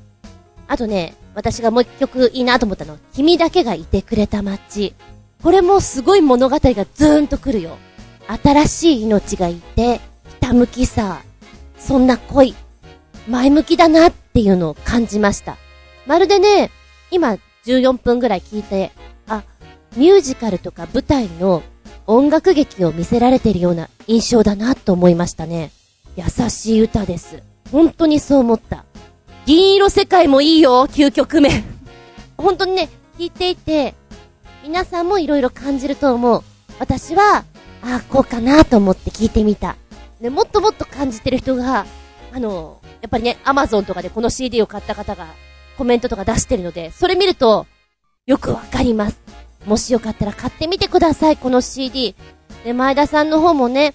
[0.67, 4.95] あとね、私がもう一曲いいなと思ったの、君だけがいてくれた街。
[5.43, 7.77] これもすごい物語がズーンと来るよ。
[8.43, 10.01] 新しい命がいて、ひ
[10.39, 11.21] たむきさ。
[11.77, 12.55] そんな恋。
[13.27, 15.57] 前向きだなっていうのを感じました。
[16.07, 16.71] まるでね、
[17.11, 18.91] 今14分ぐらい聞いて、
[19.27, 19.43] あ、
[19.97, 21.63] ミュージカルとか舞台の
[22.07, 25.71] 音楽劇を見せられてるような印象だなと思いましたね。
[26.15, 27.43] 優しい歌です。
[27.71, 28.85] 本当にそう思った。
[29.45, 31.63] 銀色世界もいいよ、9曲目。
[32.35, 32.89] 本当にね、
[33.19, 33.93] 聞いていて、
[34.63, 36.43] 皆さんも色々感じると思う。
[36.79, 37.45] 私は、
[37.83, 39.75] ああ、こうかなと思って聞いてみた。
[40.19, 41.85] で、もっともっと感じてる人が、
[42.33, 45.27] あの、やっぱりね、アマゾンとかでこの CD を買った方が
[45.77, 47.67] コメントとか出してるので、それ見ると、
[48.25, 49.19] よくわかります。
[49.67, 52.15] もしよかったら買ってみてください、この CD。
[52.63, 53.93] で、前田さんの方もね、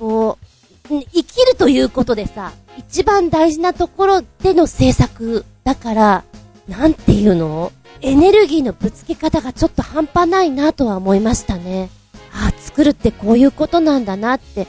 [0.00, 0.46] こう、
[0.88, 6.24] 生きるということでさ、一番大事なところでの制作だから、
[6.68, 7.72] なんていうの？
[8.00, 11.90] エネルギーのぶつけ方がちょっと半端ないなとは思いましたね。
[12.32, 14.66] ああ、作るってこういうことなんだなって、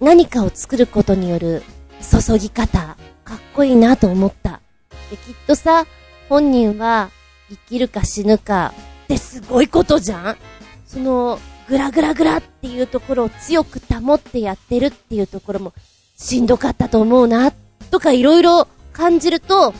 [0.00, 1.62] 何かを作ることによる
[2.00, 4.60] 注ぎ方、かっこいいなと思った。
[5.10, 5.86] で、きっとさ、
[6.28, 7.10] 本人は
[7.48, 8.72] 生きるか死ぬか
[9.04, 10.36] ってすごいことじゃん
[10.86, 15.72] その、グラグラグラっていうところを強く保ってやってるっていうところも
[16.20, 17.50] しんどかったと思うな、
[17.90, 19.72] とかいろいろ感じると、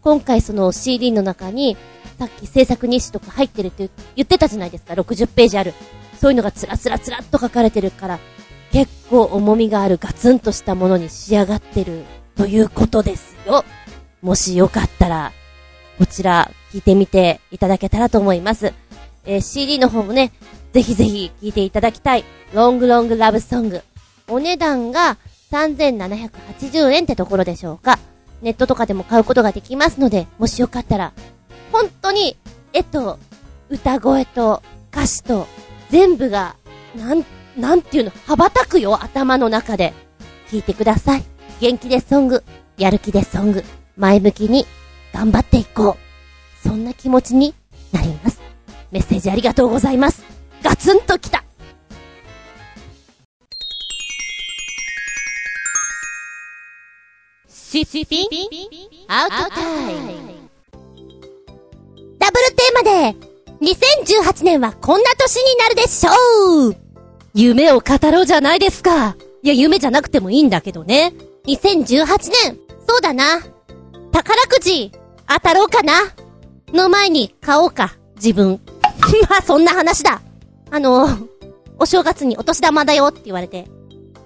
[0.00, 1.76] 今回その CD の中に、
[2.18, 5.74] さっき制作日誌とか入ってるって言ってたじゃないですか、60ページある。
[6.18, 8.18] そういうのがつらつらつらっと書かれてるから、
[8.72, 12.04] 結構重みがあるガツンとしたものに仕上がってる
[12.36, 13.62] ということですよ。
[14.22, 15.32] もしよかったら、
[15.98, 18.72] こちら聞いてみていただけたらと思います。
[19.26, 20.32] えー、CD の方もね、
[20.72, 22.24] ぜひぜひ聞いていただきたい。
[22.54, 23.82] ロングロングラブソング。
[24.28, 25.18] お値段が
[25.52, 27.98] 3780円ってところでしょうか。
[28.40, 31.12] ネットとかでも買うことができますので、もしよかったら、
[31.70, 32.36] 本当に、
[32.72, 33.18] 絵と、
[33.68, 35.46] 歌声と、歌詞と、
[35.90, 36.56] 全部が、
[36.96, 37.24] なん、
[37.56, 39.92] なんていうの、羽ばたくよ、頭の中で。
[40.50, 41.24] 聞いてください。
[41.60, 42.42] 元気でソング、
[42.76, 43.64] やる気でソング、
[43.96, 44.66] 前向きに、
[45.12, 45.96] 頑張っていこ
[46.64, 46.68] う。
[46.68, 47.54] そんな気持ちに
[47.92, 48.40] なります。
[48.90, 50.24] メッセージありがとうございます。
[50.62, 51.41] ガツンときた
[57.72, 58.28] シシピン
[59.08, 60.12] アウトタイム
[62.18, 63.16] ダブルテーマで
[63.62, 66.76] 2018年はこんな年になるでしょう
[67.32, 69.16] 夢を語ろうじゃないですか。
[69.42, 71.14] いや、夢じゃなくてもいいんだけどね。
[71.46, 72.06] 2018
[72.44, 73.40] 年、そうだな。
[74.12, 74.92] 宝くじ、
[75.26, 75.94] 当たろうかな。
[76.74, 78.60] の前に買おうか、自分。
[79.30, 80.20] まあ、そんな話だ。
[80.70, 81.08] あの、
[81.78, 83.66] お正月にお年玉だよって言われて、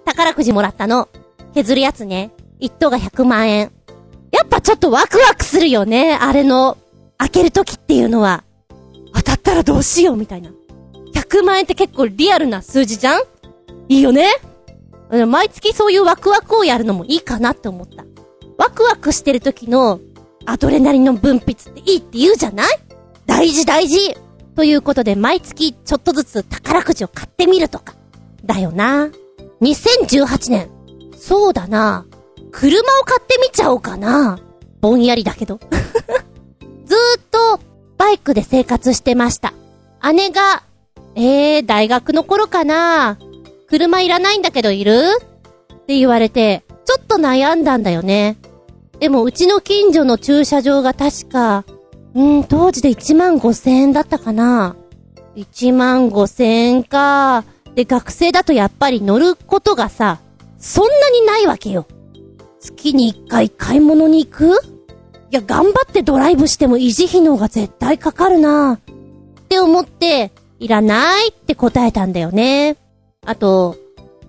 [0.04, 1.08] 宝くじもらったの。
[1.54, 2.32] 削るやつね。
[2.58, 3.72] 一等が100万円。
[4.32, 6.16] やっぱちょっとワクワクするよね。
[6.20, 6.76] あれの、
[7.18, 8.44] 開ける時っていうのは。
[9.14, 10.50] 当たったらどうしようみたいな。
[11.14, 13.22] 100万円って結構リアルな数字じゃん？
[13.88, 14.30] いいよね？
[15.26, 18.04] 毎月そういうワクワクをやるのもいいかなって思った。
[18.58, 20.00] ワクワクしてる時の
[20.44, 22.68] アドレナリンの分泌っていいって言うじゃない？
[23.24, 24.16] 大事大事
[24.54, 27.94] ということで毎月ちょっとずつ宝くじを買ってみるとか。
[28.44, 29.10] だよな。
[29.62, 30.70] 2018年。
[31.16, 32.06] そうだな。
[32.50, 34.38] 車を買ってみちゃおうかな。
[34.80, 35.58] ぼんやりだけど。
[36.86, 37.60] ずーっと
[37.98, 39.52] バイクで生活してました。
[40.12, 40.62] 姉が、
[41.14, 43.18] えー、大学の頃かな。
[43.68, 44.92] 車いらないんだけどいる？
[45.74, 48.36] って言われて、ちょっと悩んだんだよね。
[49.00, 51.64] でもうちの近所の駐車場が確か、
[52.14, 54.76] うん、当時で1万5千円だったかな。
[55.36, 57.44] 1万5千円か。
[57.74, 60.18] で、学生だとやっぱり乗ることがさ、
[60.58, 61.86] そんなにないわけよ。
[62.66, 64.44] 月に1回買い物に行く？
[64.46, 64.50] い
[65.30, 68.74] や、頑張ってドライブしても維持費の方が絶対かかるな。
[68.74, 68.78] っ
[69.48, 72.76] て思って、いらないって答えたんだよね。
[73.24, 73.76] あと、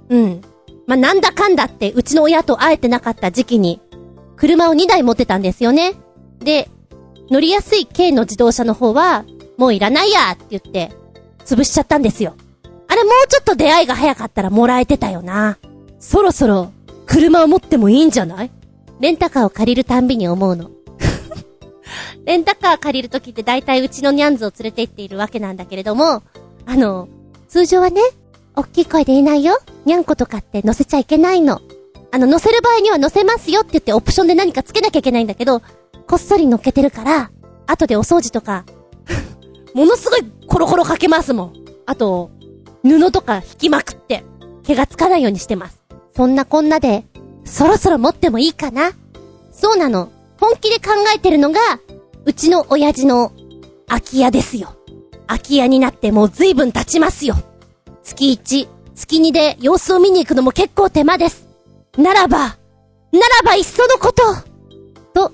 [0.09, 0.41] うん。
[0.85, 3.81] まあ、なんだかんだって、うちの親と会えてなかった時期に、
[4.35, 5.93] 車を2台持ってたんですよね。
[6.39, 6.69] で、
[7.29, 9.25] 乗りやすい軽の自動車の方は、
[9.57, 10.91] もういらないやって言って、
[11.45, 12.35] 潰しちゃったんですよ。
[12.88, 15.57] あれもうちょっと出会いが早かったらもらえてたよな。
[15.99, 16.71] そろそろ、
[17.07, 18.51] 車を持ってもいいんじゃない？
[18.99, 20.69] レンタカーを借りるたんびに思うの。
[22.25, 26.23] レンタカー借りるときって大体うちのニャンズを連れて行っているわけなんだけれども、
[26.65, 27.07] あの、
[27.47, 28.01] 通常はね、
[28.55, 29.59] おっきい声で言えないよ。
[29.85, 31.61] にゃんことかって乗せちゃいけないの。
[32.11, 35.61] あの、乗せる場合には乗せますよって言ってオプションで何かつけなきゃいけないんだけど、
[36.07, 37.31] こっそり乗っけてるから、
[37.67, 38.65] 後でお掃除とか
[39.75, 41.53] ものすごいコロコロかけますもん。
[41.85, 42.31] あと、
[42.83, 44.23] 布とか引きまくって、
[44.63, 45.76] 毛がつかないようにしてます。
[46.18, 47.05] そんなこんなで、
[47.45, 48.89] そろそろ持ってもいいかな？
[49.51, 50.11] そうなの。
[50.39, 51.59] 本気で考えてるのが、
[52.26, 53.34] うちの親父の
[53.86, 54.76] 空き家ですよ。
[55.28, 57.36] 空き家になってもう随分経ちますよ。
[58.01, 61.47] 月1、月2で様子を見に行くのも結構手間です。
[61.99, 62.57] ならば、なら
[63.45, 64.24] ばいっそのこと
[65.13, 65.32] と、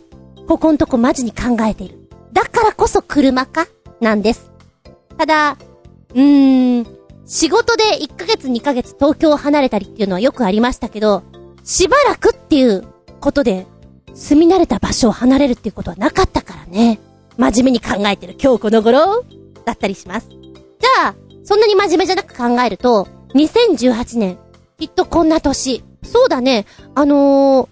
[0.49, 2.09] ここんとこマジに考えている。
[2.33, 3.67] だからこそ車か？
[4.01, 4.51] なんです。
[5.17, 5.57] ただ、
[6.13, 6.87] うーん、
[7.25, 11.23] 仕事で1ヶ月2ヶ月東京を離れたりっていうのはよくありましたけど、
[11.63, 12.85] しばらくっていう
[13.19, 13.65] ことで、
[14.13, 16.99] 住み慣れた場所を離れるっていうことはなかったからね。
[17.37, 19.25] 真面目に考えてる今日この頃
[19.65, 20.27] だったりします。
[20.29, 24.37] じゃあ、そんなに真面目じゃなく考えると、2018年、
[24.77, 25.83] きっとこんな年。
[26.03, 26.65] そうだね、
[26.95, 27.67] あのー、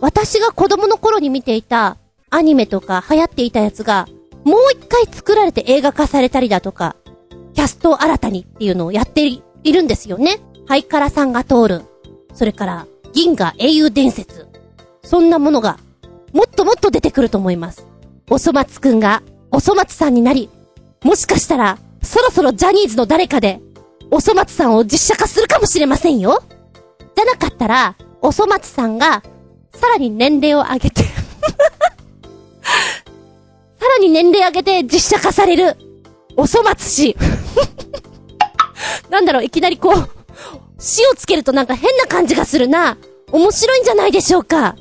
[0.00, 1.98] 私が子供の頃に見ていた
[2.30, 4.08] アニメとか流行っていたやつが、
[4.44, 6.96] もう一回作られて映画化されたりだとか、
[7.54, 9.42] キャスト新たにっていうのをやってい
[9.72, 10.38] るんですよね。
[10.66, 11.82] ハイカラさんが通る。
[12.34, 14.48] それから、銀河英雄伝説。
[15.02, 15.78] そんなものが、
[16.32, 17.86] もっともっと出てくると思います。
[18.28, 20.50] おそ松くんが、おそ松さんになり、
[21.04, 23.60] もしかしたら、そろそろジャニーズの誰かで、
[24.10, 26.42] おそ松さんを実写化するかもしれませんよ。
[27.14, 29.22] じゃなかったら、おそ松さんが、
[29.74, 31.10] さらに年齢を上げて さ
[33.88, 35.76] らに年齢上げて実写化される、
[36.36, 37.16] おそ松氏
[39.10, 40.08] なんだろう、いきなりこう、
[40.78, 42.96] 死をつけるとなんか変な感じがするな。
[43.32, 44.76] 面白いんじゃないでしょうか。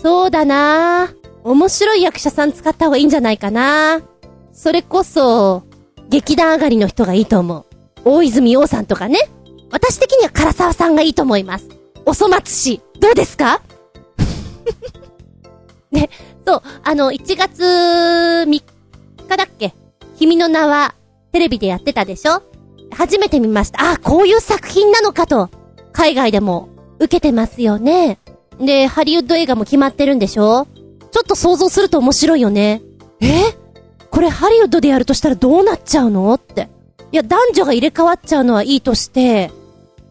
[0.00, 1.08] そうだな
[1.44, 4.00] 面白い役者さん使った方がいいんじゃないかな
[4.52, 5.62] それこそ、
[6.08, 7.64] 劇団上がりの人がいいと思う。
[8.04, 9.18] 大泉洋さんとかね。
[9.70, 11.68] 私的には唐沢さんがいいと思います。
[12.04, 13.62] おそ松氏、どうですか？
[15.92, 16.08] で、
[16.46, 18.62] そう、あの、1月3日
[19.36, 19.74] だっけ？
[20.18, 20.94] 君の名は、
[21.36, 22.40] テレビでやってたでしょ？
[22.90, 23.90] 初めて見ました。
[23.90, 25.50] あ、こういう作品なのかと。
[25.92, 28.18] 海外でも受けてますよね。
[28.58, 30.66] で、ハリウッド映画も決まってるんでしょ？
[31.10, 32.80] ちょっと想像すると面白いよね。
[33.20, 33.52] え？
[34.10, 36.32] これハリウッドでやるとしたらどうなっちゃうの？
[36.32, 36.70] って。
[37.12, 39.50] いや、男女が入れ替わっちゃうのはいいとして、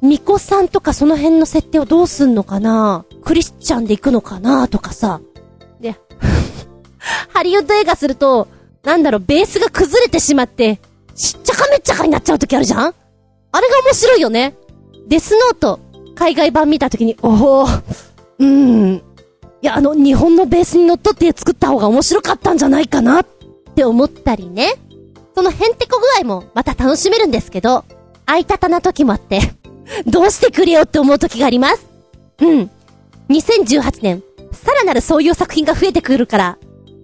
[0.03, 3.03] ミコさんとかその辺の設定をどうすんのかな？
[3.23, 5.21] クリスチャンで行くのかなとかさ。
[5.79, 5.95] で、
[7.33, 8.47] ハリウッド映画すると、
[8.83, 10.79] なんだろう、ベースが崩れてしまって、
[11.15, 12.93] しっちゃかめっちゃかになっちゃう時あるじゃん？
[13.51, 14.55] あれが面白いよね。
[15.07, 15.79] デスノート、
[16.15, 18.95] 海外版見た時に、おお、うーん。
[18.95, 19.01] い
[19.61, 23.25] や、あの、日本のベースに乗っ取って作った方が面白かったんじゃないかなっ
[23.75, 24.73] て思ったりね。
[25.35, 27.85] そのヘンテコ具合もまた楽しめるんですけど、
[28.25, 29.39] あいたたな時もあって
[30.07, 31.85] どうしてくれよって思う時があります。
[32.41, 32.69] うん。
[33.29, 36.57] 2018年、さらなるそういう作品が増えてくるから、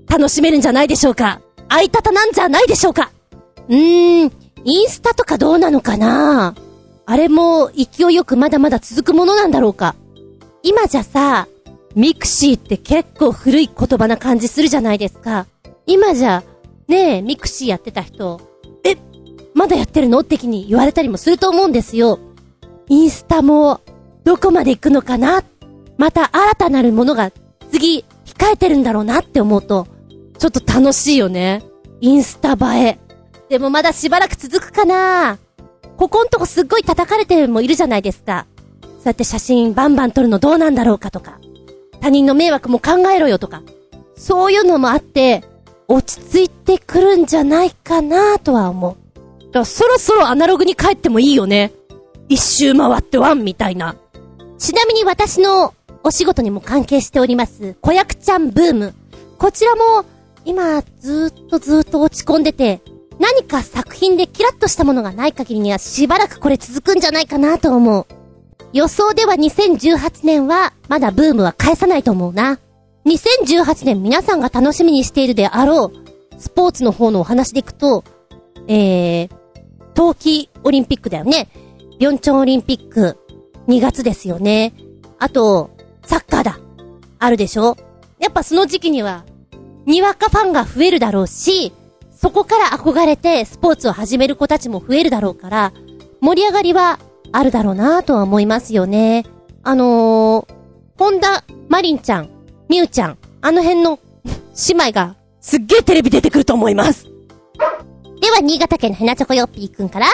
[0.08, 1.42] 楽しめるんじゃないでしょうか。
[1.70, 3.12] あいたたなんじゃないでしょうか。
[3.72, 4.32] うーん、
[4.66, 6.54] インスタとかどうなのかな？
[7.06, 9.96] あれも勢いよくまだまだ続くものなんだろうか。
[10.62, 11.48] 今じゃさ、
[11.96, 15.48] ミクシーって結構古い言葉な感じするじゃないですか。
[15.88, 16.44] 今じゃ、
[16.90, 18.42] ねえ、ミクシーやってた人、
[18.84, 18.98] え、
[19.54, 20.20] まだやってるの？
[20.20, 22.20] って気に言われたりもすると思うんですよ。
[22.90, 23.80] インスタも、
[24.26, 25.44] どこまで行くのかな？
[25.98, 27.32] また新たなるものが
[27.72, 29.88] 次、控えてるんだろうなって思うと、
[30.38, 31.64] ちょっと楽しいよね。
[32.02, 33.00] インスタ映え。
[33.52, 35.38] でもまだしばらく続くかな
[35.98, 38.48] ここんとこすっごい叩かれてるもいるじゃないですか。
[38.82, 41.38] そうやって写真バンバン撮るのどうなんだろうかとか。
[42.00, 43.62] 他人の迷惑も考えろよとか。
[44.16, 45.44] そういうのもあって、
[45.90, 49.20] 落ち着いてくるんじゃないかなとは思う。
[49.48, 51.74] だからそろそろアナログに帰ってもいいよね。
[52.30, 53.98] 一周回ってワンみたいな。
[54.60, 55.74] ちなみに私の
[56.04, 58.94] お仕事にも関係しております、子役ちゃんブーム。
[59.38, 60.06] こちらも、
[60.46, 62.82] 今、ずーっとずーっと落ち込んでて、
[63.22, 68.08] 何か作品でキラッとしたものがない限りにはしばらくこれ続くんじゃないかなと思う。
[68.74, 72.60] 予想では2018年は、まだブームは返さないと思うな。
[73.06, 78.04] 2018年皆さんが楽しみにしているであろう、スポーツの方のお話でいくと、
[78.68, 79.30] えー、
[79.94, 81.48] 冬季オリンピックだよね。
[82.00, 83.20] ビョンチョンオリンピック、
[83.68, 84.74] 2月ですよね。
[85.20, 85.70] あと、
[86.04, 86.60] サッカーだ。
[87.20, 87.78] あるでしょ
[88.18, 89.26] やっぱその時期には、
[89.86, 91.72] にわかファンが増えるだろうし、
[92.22, 95.74] そこから憧れてスポーツを始める子たちも増えるだろうから、
[96.22, 97.00] 盛り上がりは
[97.32, 99.26] あるだろうなとは思いますよね。
[99.64, 100.54] あのー、
[101.00, 102.30] 本田マリンちゃん、
[102.70, 107.08] みゆちゃん、あの辺の姉妹がすっげえテレビ出てくると思います。
[108.22, 110.06] では、新潟県のヘナチョコヨッピーくんから、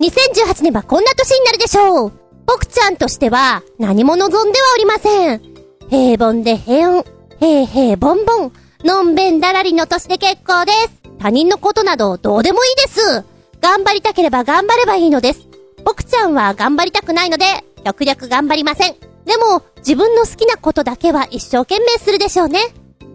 [0.00, 2.12] 2018年はこんな年になるでしょう
[2.46, 5.42] 僕ちゃんとしては何も望んではおりません。
[5.88, 7.06] 平凡で平穏、
[7.40, 8.52] 平平凡凡、
[8.84, 10.99] のんべんだらりの年で結構です。
[11.20, 13.24] 他人のことなどどうでもいいです。
[13.60, 15.46] 頑張りたければ頑張ればいいのです。
[15.84, 17.44] 僕ちゃんは頑張りたくないので、
[17.84, 18.94] 極力頑張りません。
[19.26, 22.60] でも、自分の好きなことだけは一生懸命するでしょうね。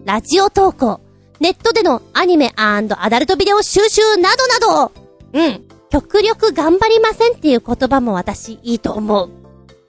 [0.06, 1.02] ラジオ投稿、
[1.40, 4.92] ネットでのアニメアダルトビデオ収集などなど、
[5.34, 5.66] うん。
[5.90, 9.30] 極力頑張りませんっていう言葉も私いいと思う。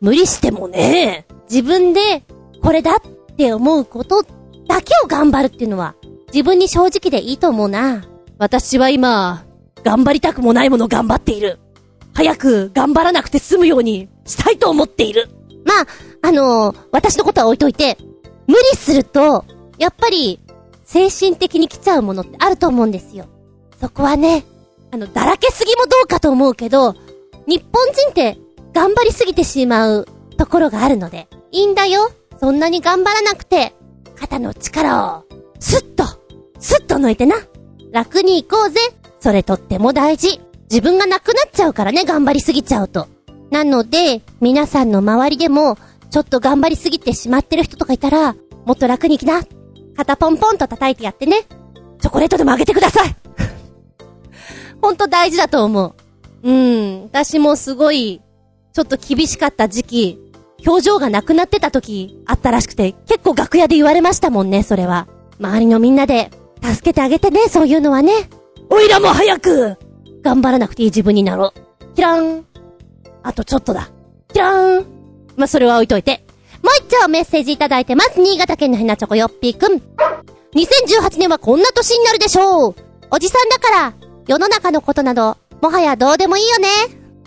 [0.01, 2.25] 無理してもね、自分で
[2.63, 3.01] これだっ
[3.37, 4.23] て思うこと
[4.69, 5.95] だけを頑張るっていうのは
[6.37, 8.05] 自分に正直でいいと思うな。
[8.37, 9.47] 私は今、
[9.83, 11.59] 頑張りたくもないもの頑張っている。
[12.13, 15.31] 早く頑張らなくて済むようにしたいと思っている。
[15.65, 15.87] まあ、
[16.21, 17.97] あのー、私のことは置いといて、
[18.47, 19.47] 無理すると、
[19.79, 20.39] やっぱり、
[20.85, 23.25] 精神的に来ちゃうものってあると思うんですよ。
[23.81, 24.45] そこはね、
[24.93, 26.93] あの、だらけすぎもどうかと思うけど、
[27.47, 28.37] 日本人って
[28.75, 30.07] 頑張りすぎてしまう
[30.37, 32.11] ところがあるので、いいんだよ。
[32.39, 33.73] そんなに頑張らなくて、
[34.17, 35.25] 肩の力を、
[35.59, 36.16] スッと、
[36.67, 37.37] スッと抜いてな。
[37.93, 38.81] 楽に行こうぜ。
[39.21, 40.41] それとっても大事。
[40.69, 43.07] 自分がなくなっちゃうからね、頑張りすぎちゃうと。
[43.53, 45.79] なので、皆さんの周りでも、
[46.11, 49.45] ちょっと頑張りすぎてしまってる人とかいたら、もっと楽に行きな。
[49.97, 51.45] 肩ポンポンと叩いてやってね。
[52.01, 53.17] チョコレートでもあげてください。
[54.83, 55.95] ほんと大事だと思
[56.43, 56.51] う。
[56.51, 58.21] うん、私もすごい、
[58.73, 60.19] ちょっと厳しかった時期、
[60.67, 65.07] 表情がなくなってた時あったらしくて、結構楽屋で言われましたもんね、それは。
[65.39, 66.33] 周りのみんなで、
[66.63, 68.29] 助けてあげてね、そういうのはね。
[68.71, 69.77] おいらも早く
[70.23, 71.95] 頑張らなくていい自分になろう。
[71.95, 72.47] キラーン。
[73.23, 73.91] あとちょっとだ。
[74.33, 74.87] キラーン。
[75.37, 76.25] まあ、それは置いといて。
[76.63, 78.21] もう一丁メッセージいただいてます。
[78.21, 79.83] 新潟県のヘナチョコヨッピーくん。
[80.55, 82.75] 2018年はこんな年になるでしょう。
[83.11, 83.95] おじさんだから、
[84.27, 86.69] 世の中のことなど、もはやどうでもいいよね。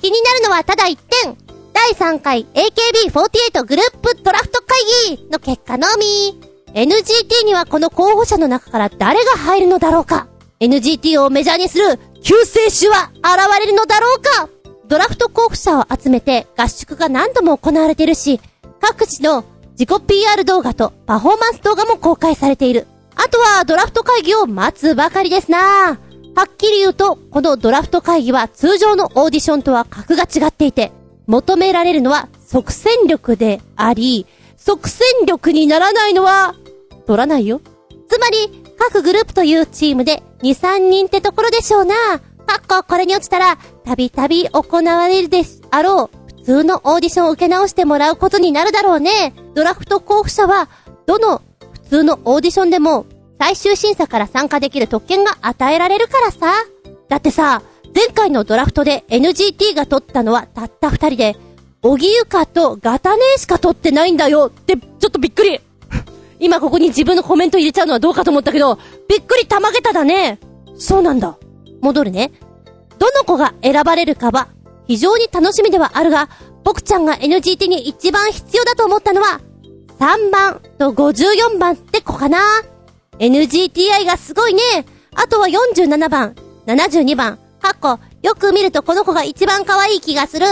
[0.01, 1.37] 気になるのはただ一点。
[1.73, 6.48] 第3回 AKB48 グループドラフト会議の結果のみ。
[6.73, 10.27] NGT にはこの候補者の中から誰が入るのだろうか
[10.59, 14.49] ?NGT をメジャーにする救世主は現れるのだろうか？
[14.87, 18.39] ドラフト候補者を集めて合宿が何度も行われているし、
[18.79, 22.87] 各地の自己 PR 動画とパフォーマンス動画も公開されている。
[23.15, 25.99] あとはドラフト会議を待つばかりですな
[26.35, 30.91] はっきり言うと、このドラフト会議は通常のオーディションとは格が違っていて、
[31.27, 34.25] 求められるのは即戦力であり、
[34.65, 36.53] 即戦力にならないのは、
[37.07, 37.61] 取らないよ。
[38.09, 41.95] つまり、各グループというチームで2、3人ってところでしょうな。
[42.45, 46.17] かっここれに落ちたら、たびたび行われるであろう。
[46.39, 49.33] 普通のオーディションを受け直してもらうことになるだろうね。
[49.55, 50.69] ドラフト候補者は、
[51.05, 51.41] どの
[51.73, 53.05] 普通のオーディションでも、
[53.39, 56.53] 最終審査から参加できる特権が与えられるからさ。
[57.07, 57.61] だってさ、
[57.95, 61.35] 前回のドラフトで NGT が取ったのはたった二人で、
[61.81, 65.61] 小木ゆかとガタネーしか取ってないんだよって、ちょっとびっくり
[66.39, 70.39] 今ここに自分のコメント入れちゃうのはどうかと思ったけど、びっくりたまげただね。
[70.77, 71.37] そうなんだ。
[71.81, 72.31] 戻るね。
[72.97, 74.47] どの子が選ばれるかは、
[74.87, 76.29] 非常に楽しみではあるが、
[76.63, 79.41] 僕ちゃんが NGT に一番必要だと思ったのは、
[79.99, 82.39] 3番と54番って子かな。
[83.19, 84.61] NGTI がすごいね。
[85.15, 86.35] あとは47番、
[86.67, 90.45] 72番、かっこ、よく見るとこの子が一番可愛い気がする。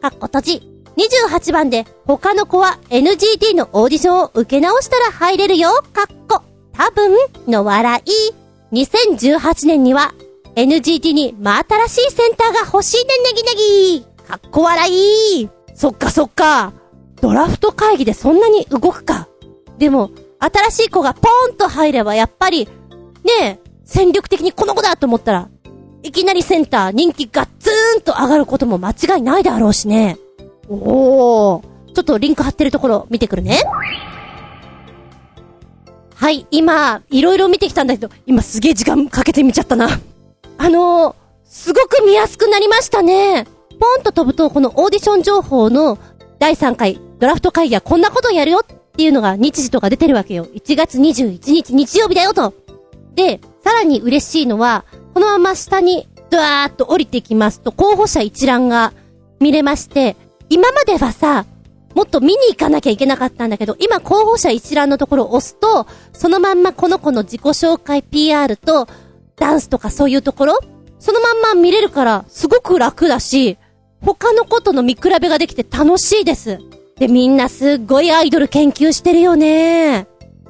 [0.00, 0.62] かっこ閉じ。
[0.96, 5.70] 28番で他の子は NGT のオーディションを受け直したら入れるよ。
[5.92, 6.42] かっこ。
[6.72, 8.34] 多分の笑い。
[8.72, 10.14] 2018年には
[10.56, 13.54] NGT に真新しいセンターが欲しいねネギネ
[14.00, 14.06] ギ。
[14.26, 15.48] かっこ笑い。
[15.74, 16.72] そっかそっか。
[17.20, 19.28] ドラフト会議でそんなに動くか。
[19.78, 22.70] でも、新しい子がポーンと入ればやっぱり、ね
[23.42, 25.48] え、戦力的にこの子だと思ったら、
[26.02, 30.18] いきなりセンター人気ガッツーンと上がることも間違いないだろうしね。
[30.68, 31.70] おー。
[31.92, 33.62] ちょっとリンク貼ってるところ見てくるね。
[36.14, 39.88] はい、今、いろいろ見てきたんだけど、今すげえ時間かけてみちゃったな。
[40.58, 41.14] あのー、
[41.44, 43.46] すごく見やすくなりましたね。
[43.80, 45.98] ポンと飛ぶと、このオーディション情報の
[46.38, 48.66] 第3回ドラフト会議はこんなことやるよっ
[48.96, 50.46] ていうのが日時とか出てるわけよ。
[50.46, 52.54] 1月21日日曜日だよと。
[53.14, 58.92] で、さらに嬉しいのは、このまま下にドワーッと降りてきますと、候補者一覧が
[59.40, 60.16] 見れまして、
[60.48, 61.46] 今まではさ、
[61.94, 68.86] もっと見に行かなきゃいけなかったんだけど、今候補者一覧のところを押すと、そのまんまこの子の自己紹介 PR と、
[69.36, 70.60] ダンスとかそういうところ
[70.98, 73.58] そのまんま見れるから、すごく楽だし、
[74.02, 76.58] 他のことの見比べができて楽しいです。
[76.98, 80.06] で、みんなすっごいアイドル研究してるよね。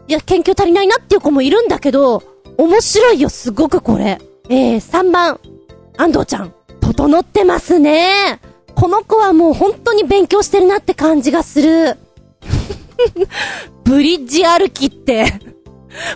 [0.08, 2.22] いや、研究足りないなっていう子もいるんだけど、
[2.58, 4.20] 面白いよ、すごくこれ。
[4.52, 5.38] えー、3番、
[5.96, 6.52] 安藤ちゃん。
[6.80, 8.40] 整ってますね。
[8.74, 11.96] この子はもう本当に勉強してるなって感じがする。
[13.84, 15.26] ブリッジ歩きって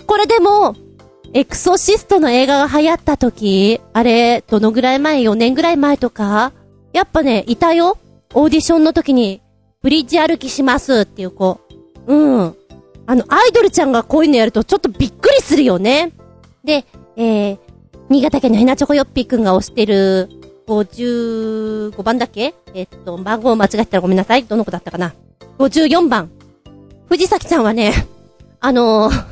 [0.06, 0.74] これでも、
[1.32, 6.52] エクソシストの映画が流行った時、あれ、どのぐらい前 ?4 年ぐらい前とか？
[6.92, 7.98] やっぱね、いたよ。
[8.34, 9.42] オーディションの時に、
[9.80, 11.60] ブリッジ歩きしますっていう子。
[12.08, 12.56] うん。
[13.06, 16.10] あの、アイドルちゃんがこういうのやるとちょっとびっくりするよね。
[16.64, 16.84] で、
[17.16, 17.58] えー、
[18.10, 20.28] 新潟県のヘナチョコヨッピーくんが押してる、
[20.66, 22.54] 55番だっけ？
[22.74, 24.44] えっと、番号間違えたらごめんなさい。
[24.44, 25.14] どの子だったかな
[25.58, 26.30] ?54 番。
[27.08, 27.92] 藤崎ちゃんはね、
[28.60, 29.24] あのー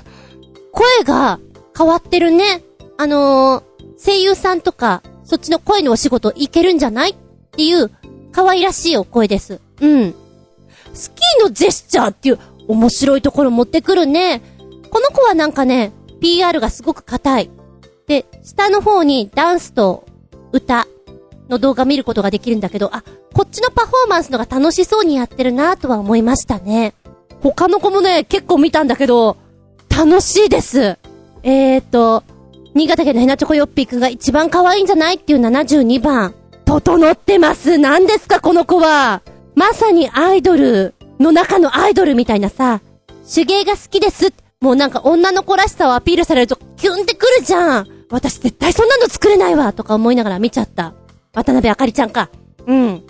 [0.72, 1.38] 声が
[1.76, 2.62] 変わってるね。
[2.96, 7.10] あのー、声優さんとか、そっちの声のお仕事いけるんじゃない？
[7.10, 7.14] っ
[7.52, 7.90] ていう、
[8.32, 9.60] 可愛らしいお声です。
[9.80, 10.14] うん。
[10.94, 12.38] スキーのジェスチャーっていう、
[12.68, 14.40] 面白いところ持ってくるね。
[14.90, 17.50] この子はなんかね、PR がすごく硬い。
[18.10, 20.04] で、下の方にダンスと
[20.50, 20.88] 歌
[21.48, 26.92] の動画見ることができるんだけど、あ、こっちのパフォーマンスのが楽しそうにやってるなとは思いましたね。
[27.40, 29.36] 他の子もね、結構見たんだけど、
[29.88, 30.98] 楽しいです。
[31.44, 32.24] えーと、
[32.74, 36.34] 新潟県のヘナチョコヨッピーくんが一番可愛いんじゃないっていう72番。
[36.64, 37.78] 整ってます。
[37.78, 39.22] 何ですか、この子は。
[39.54, 42.80] まさにアイドルの中のアイドルみたいなさ、
[43.32, 44.32] 手芸が好きです。
[44.60, 47.99] もうなんか女の子らしさをアピールされるとキュンってくるじゃん。
[48.10, 50.94] 私絶対そんなの作れないわとか思いながら見ちゃった。
[51.32, 52.28] 渡辺あかりちゃんか。
[52.66, 53.02] うん。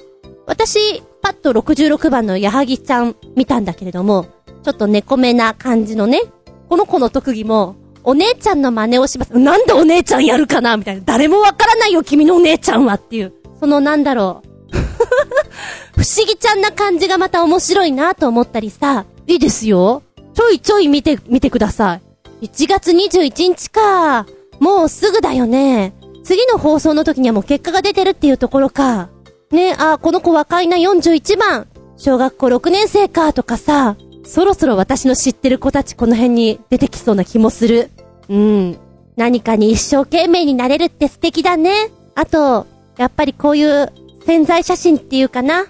[0.47, 4.27] 私、パッと66番の矢作ちゃん見たんだけれども、
[4.62, 6.20] ちょっと猫目な感じのね、
[6.68, 9.39] この子の特技も、お姉ちゃんの真似をします。
[9.39, 11.02] なんでお姉ちゃんやるかなみたいな。
[11.05, 13.32] 誰もわからないよ、君のお姉ちゃんはっていう。
[13.59, 14.77] そのなんだろう。
[16.01, 19.05] 不思議ちゃんな感じがまた面白いなと思ったりさ。
[19.27, 20.02] いいですよ。
[20.35, 22.01] ちょいちょい見て、見てくださ
[22.40, 22.47] い。
[22.47, 24.27] 1月21日か。
[24.61, 25.93] もうすぐだよね。
[26.23, 29.09] 次の放送の時にはもう結果が出てるっていうところか。
[29.51, 31.66] ねあ、この子若いな41番。
[31.97, 33.97] 小学校6年生かとかさ。
[34.24, 37.91] そろそろ私の知ってる子たちこの辺に出てきそうな気もする。
[38.28, 38.78] うん。
[39.16, 41.91] 何かに一生懸命になれるって素敵だね。
[42.15, 42.66] あと、
[42.97, 43.93] やっぱりこういう
[44.27, 45.66] 潜在写真っていうかな。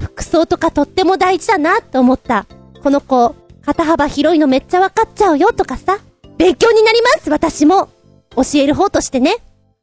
[0.00, 2.46] 服装とかとっても大事だなと思った。
[2.82, 5.98] この子、肩幅広いのめっちゃわかっちゃうよとかさ。
[6.38, 7.90] 勉強になります私も。
[8.36, 9.36] 教える方としてね。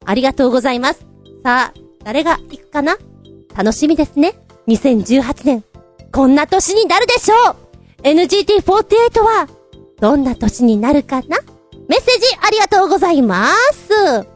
[0.06, 1.06] ありがとうございます。
[1.44, 2.98] さあ、誰が行くかな？
[3.56, 4.34] 楽しみですね。
[4.68, 5.64] 2018年。
[6.12, 9.48] こんな年になるでしょう !NGT48 は、
[10.00, 11.38] どんな年になるかな？
[11.88, 14.28] メッセージありがとうございます。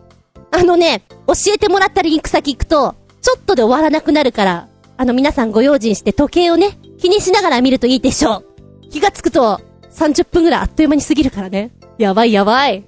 [0.51, 4.67] あのね、教えてもらったリンク先行くと、ちょっとで終わらなくなるから、
[4.97, 8.43] あの皆さんご用心して時計をね、気にしながら見るといいでしょ
[8.85, 8.89] う。
[8.89, 9.59] 気がつくと、
[9.91, 11.71] 30分ぐらいあっという間に過ぎるからね。
[11.97, 12.83] やばいやばい。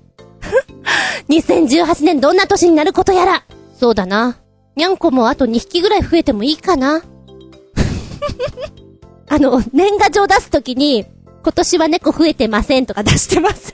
[1.30, 3.44] 2018年どんな年になることやら。
[3.80, 4.38] そうだな。
[4.76, 7.04] にゃんこもあと2匹ぐらい増えてもいいかな。
[9.30, 11.06] あの、年賀状出すときに、
[11.44, 13.74] 今年は猫増えてませんとか 出してます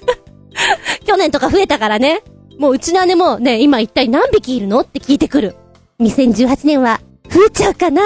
[1.06, 2.23] 去年とか増えたからね。
[2.57, 5.56] もううちの姉もね、今一体何匹いるのって聞いてくる。
[6.02, 6.99] 2018年は、
[7.30, 8.02] 増えちゃうかな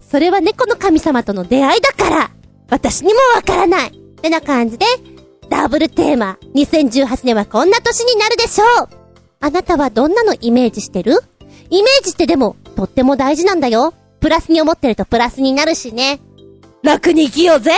[0.00, 2.30] それは猫の神様との出会いだから
[2.70, 4.86] 私にもわからないってな感じで、
[5.48, 8.88] ダブルテーマ、2018年はこんな年になるでしょう
[9.40, 11.18] あなたはどんなのイメージしてる？
[11.70, 13.94] イメージってでも、とっても大事なんだよ。
[14.20, 16.20] プラスに思ってるとプラスになるしね。
[16.82, 17.72] 楽に生きようぜ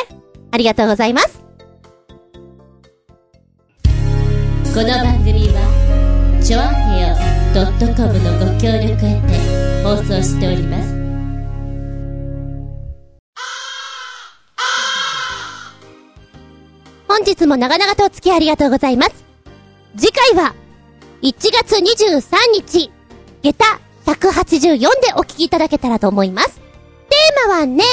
[0.51, 1.41] ありがとうございます。
[4.75, 7.17] この番組は、ちょあへよ
[7.97, 10.96] .com のご協力へて放送しております。
[17.17, 19.25] 本日も長々とお付き合いありがとうございます。
[19.97, 20.55] 次回は、
[21.23, 22.91] 1月23日、
[23.43, 23.65] 下駄
[24.05, 24.87] 184で
[25.17, 26.61] お聞きいただけたらと思います。
[27.09, 27.85] テーマはね、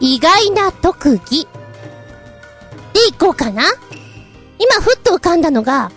[0.00, 1.48] 意外な特技。
[2.92, 3.62] でいこうかな
[4.58, 5.90] 今ふっと浮かんだのが、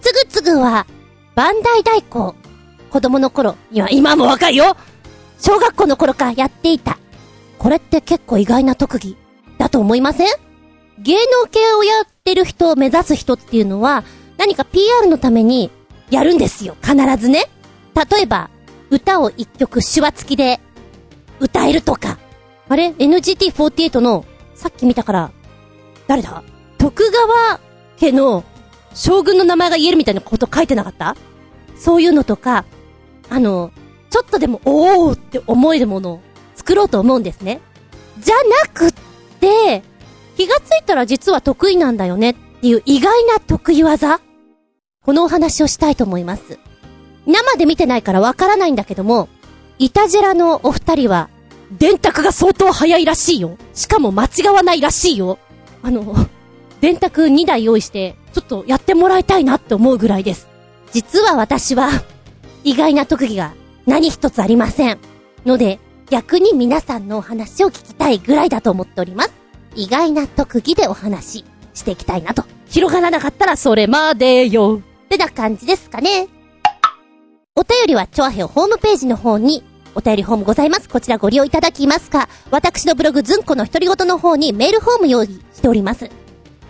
[0.00, 0.88] つぐつぐは、
[1.36, 2.34] バンダイ代行。
[2.90, 4.76] 子供の頃、いや、今も若いよ
[5.38, 6.98] 小学校の頃からやっていた。
[7.60, 9.16] これって結構意外な特技
[9.58, 10.53] だと思いません？
[10.98, 14.04] 芸能系をやってる人を目指す人っていうのは、
[14.36, 15.70] 何か PR のために
[16.10, 16.76] やるんですよ。
[16.82, 17.50] 必ずね。
[17.94, 18.50] 例えば、
[18.90, 20.60] 歌を一曲手話付きで
[21.40, 22.18] 歌えるとか。
[22.68, 25.30] あれ ?NGT48 の、さっき見たから、
[26.06, 26.42] 誰だ？
[26.78, 27.60] 徳川
[27.98, 28.44] 家の
[28.94, 31.16] 将軍の名前が言えるみたいなこと書いてなかった？
[31.76, 32.64] そういうのとか、
[33.30, 33.72] あの、
[34.10, 36.20] ちょっとでも、おーって思えるものを
[36.54, 37.60] 作ろうと思うんですね。
[38.18, 38.92] じゃなくっ
[39.40, 39.82] て、
[40.36, 44.20] 気がついたら実は得意なんだよねっていう意外な得意技
[45.04, 46.58] このお話をしたいと思います。
[47.26, 49.28] 生で見てないからわからないんだけども、
[49.78, 51.28] イタジェラのお二人は、
[51.78, 53.58] 電卓が相当早いらしいよ。
[53.74, 55.38] しかも間違わないらしいよ。
[55.82, 56.14] あの、
[56.80, 60.48] 電卓2台用意して、ちょっとやってもらいたいなって思うぐらいです。
[60.92, 61.90] 実は私は、
[62.62, 63.54] 意外な特技が
[63.86, 64.98] 何一つありません。
[65.44, 69.43] ので、逆に皆さんのお話を聞きたいぐらいだと思っております。
[69.74, 71.44] 意外な特技でお話
[71.74, 72.44] していきたいなと。
[72.66, 74.80] 広がらなかったらそれまでよ。
[75.04, 76.28] ってな感じですかね。
[77.56, 79.62] お便りは、チョアヘオホームページの方に、
[79.94, 80.88] お便りフォームございます。
[80.88, 86.10] こちらご利用いただきますか、私のブログ、ズンコの独り言の方にメールフォーム用意しております。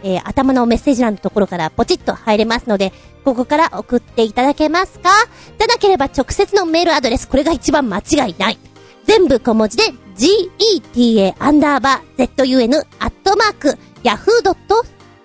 [0.03, 2.93] えー、頭のメッセージ欄のところからポチッと入れますので、
[3.25, 5.09] ここから送っていただけますか
[5.57, 8.59] でなければ直接のメールアドレス、これが一番間違いない。
[9.07, 9.85] 全部小文字で、
[10.17, 13.79] geta アンダーバー zun アットマーク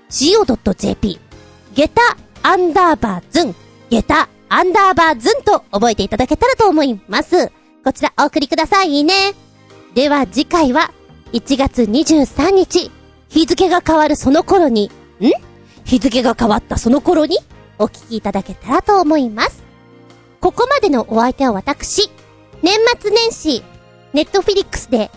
[0.10, 1.19] yahoo.co.jp
[1.76, 2.01] ゲタ
[2.41, 3.56] アンダーバーズン、
[3.89, 7.51] ゲタアンダーバーズンと覚えていただけたらと思います。
[7.84, 9.34] こちらお送りくださいね。
[9.93, 10.91] では次回は
[11.34, 12.91] 1月23日、
[13.30, 15.26] 日付が変わるその頃に、ん？
[15.85, 17.38] 日付が変わったその頃に
[17.77, 19.64] お聞きいただけたらと思います。
[20.41, 22.10] ここまでのお相手は私、
[22.61, 23.64] 年末年始、
[24.14, 25.10] ネットフィリックスで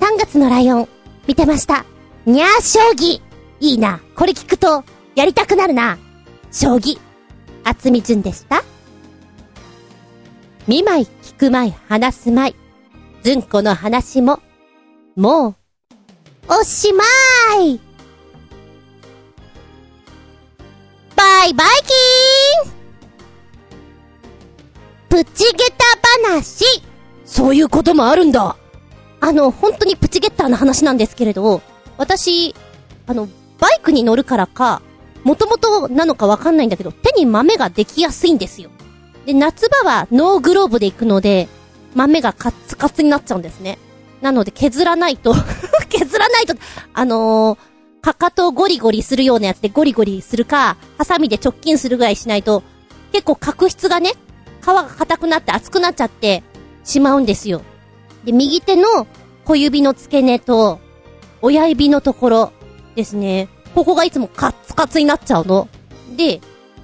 [0.00, 0.88] 3月のライオン
[1.26, 1.84] 見てました。
[2.24, 3.20] にゃー将棋
[3.60, 4.00] いいな。
[4.14, 5.98] これ聞くとやりたくなるな。
[6.50, 6.98] 将棋。
[7.64, 8.62] 厚み順でした？
[10.66, 12.54] 見舞い、聞く舞い、話す舞い。
[13.22, 14.40] ずんこの話も、
[15.16, 15.56] もう、
[16.48, 17.04] おしま
[17.60, 17.80] い
[21.16, 21.68] バイバイ
[22.64, 22.75] キーン
[25.08, 26.64] プチゲタ話
[27.24, 28.56] そういうこともあるんだ。
[29.20, 31.62] あの、本当にプチゲッターの話なんですけれど、
[31.98, 32.54] 私、
[33.06, 33.28] あの、
[33.58, 34.82] バイクに乗るからか、
[35.24, 38.70] もともとなのかわかんないんだけど、手に豆ができやすいんですよ。
[39.24, 41.48] で、夏場はノーグローブで行くので、
[41.94, 43.78] 豆がカッツカツになっちゃうんですね。
[44.22, 45.34] なので削らないと、
[45.88, 46.54] 削らないと、
[46.94, 52.62] あのー、かかとをゴリゴリするようなやつでゴリゴリするか、ハサミで直近するぐらいしないと、
[53.12, 54.16] 結構角質がね、皮
[54.74, 56.42] が硬くなって熱くなっちゃって
[56.84, 57.62] しまうんですよ。
[58.24, 59.06] で、右手の
[59.44, 60.80] 小指の付け根と、
[61.42, 62.52] 親指のところ
[62.94, 63.48] ですね。
[63.74, 65.68] ここがいつもカッツカツになっちゃうの。
[66.16, 66.40] で、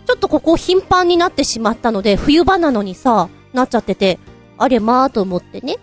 [0.06, 4.18] ちょっとここ頻繁になってしまったので、冬場なのにさ、なっちゃってて、
[4.58, 5.76] あれまーと思ってね。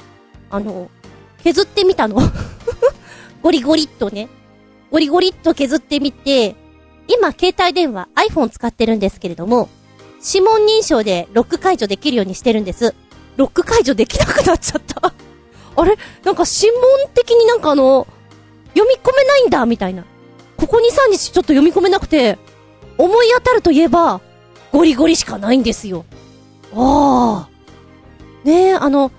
[0.49, 0.89] あの、
[1.43, 2.17] 削ってみたの。
[3.41, 4.29] ゴリゴリっとね。
[4.91, 6.55] ゴリゴリっと削ってみて、
[7.07, 9.69] 今携帯電話 iPhone 使ってるんですけれども、
[10.25, 12.95] 指紋認証でロック解除できるようにしてるんです。
[13.37, 15.13] ロック解除できなくなっちゃった。
[15.75, 15.97] あれ？
[16.23, 18.05] なんか指紋的になんかあの、
[18.73, 20.03] 読み込めないんだ、みたいな。
[20.57, 22.37] ここ2、3日ちょっと読み込めなくて、
[22.97, 24.19] 思い当たるといえば、
[24.73, 26.05] ゴリゴリしかないんですよ。
[26.75, 27.49] ああ。
[28.43, 29.11] ねえ、あの、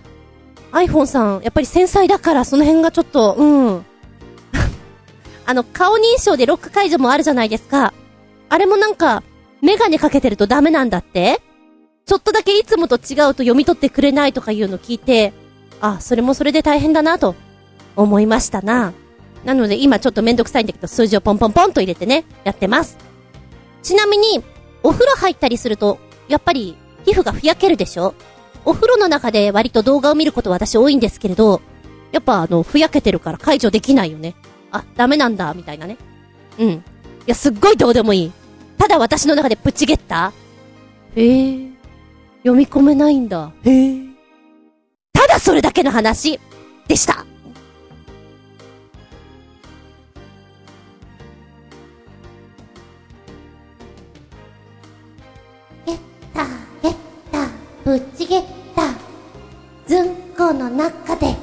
[0.73, 3.87] iPhone さん、やっぱり繊細だからその辺がちょっと、うん。
[5.47, 7.95] あの、顔認証でロック解除もあるじゃないですか。
[8.49, 9.23] あれもなんか、
[9.63, 11.41] メガネかけてるとダメなんだって？
[12.07, 15.33] ちょっとだけいつもと違うと読み取ってくれないとかいうの聞いて、
[15.81, 17.35] あ、それもそれで大変だなと
[17.95, 18.93] 思いましたな。
[19.45, 22.99] なので今ちょっとめんどくさいんだけど数字をポンポンポンと入れてね、やってます。
[23.83, 24.43] ちなみに、
[24.83, 28.15] お風呂入ったりすると、やっぱり皮膚がふやけるでしょ？
[28.65, 31.63] お風呂の中で割と動画を見ること私多いんですけれど、
[32.13, 34.35] やっぱあの、ふやけてるから解除できないよね。
[34.71, 35.97] あ、ダメなんだ、みたいなね。
[36.59, 36.69] うん。
[36.71, 36.83] い
[37.27, 38.33] や、すっごいどうでもいい。
[38.81, 41.71] ただ私の中でプチゲッターへえ。
[42.39, 43.53] 読み込めないんだ。
[43.63, 43.99] へえ。
[45.13, 46.41] ただそれだけの話
[46.89, 47.27] でした。
[55.85, 55.99] ゲッ
[56.33, 56.47] ター、
[56.83, 56.95] ゲッ
[57.31, 57.49] ター、
[57.85, 58.43] プチゲッ
[58.75, 58.95] ター。
[59.87, 61.37] ずんこの中で、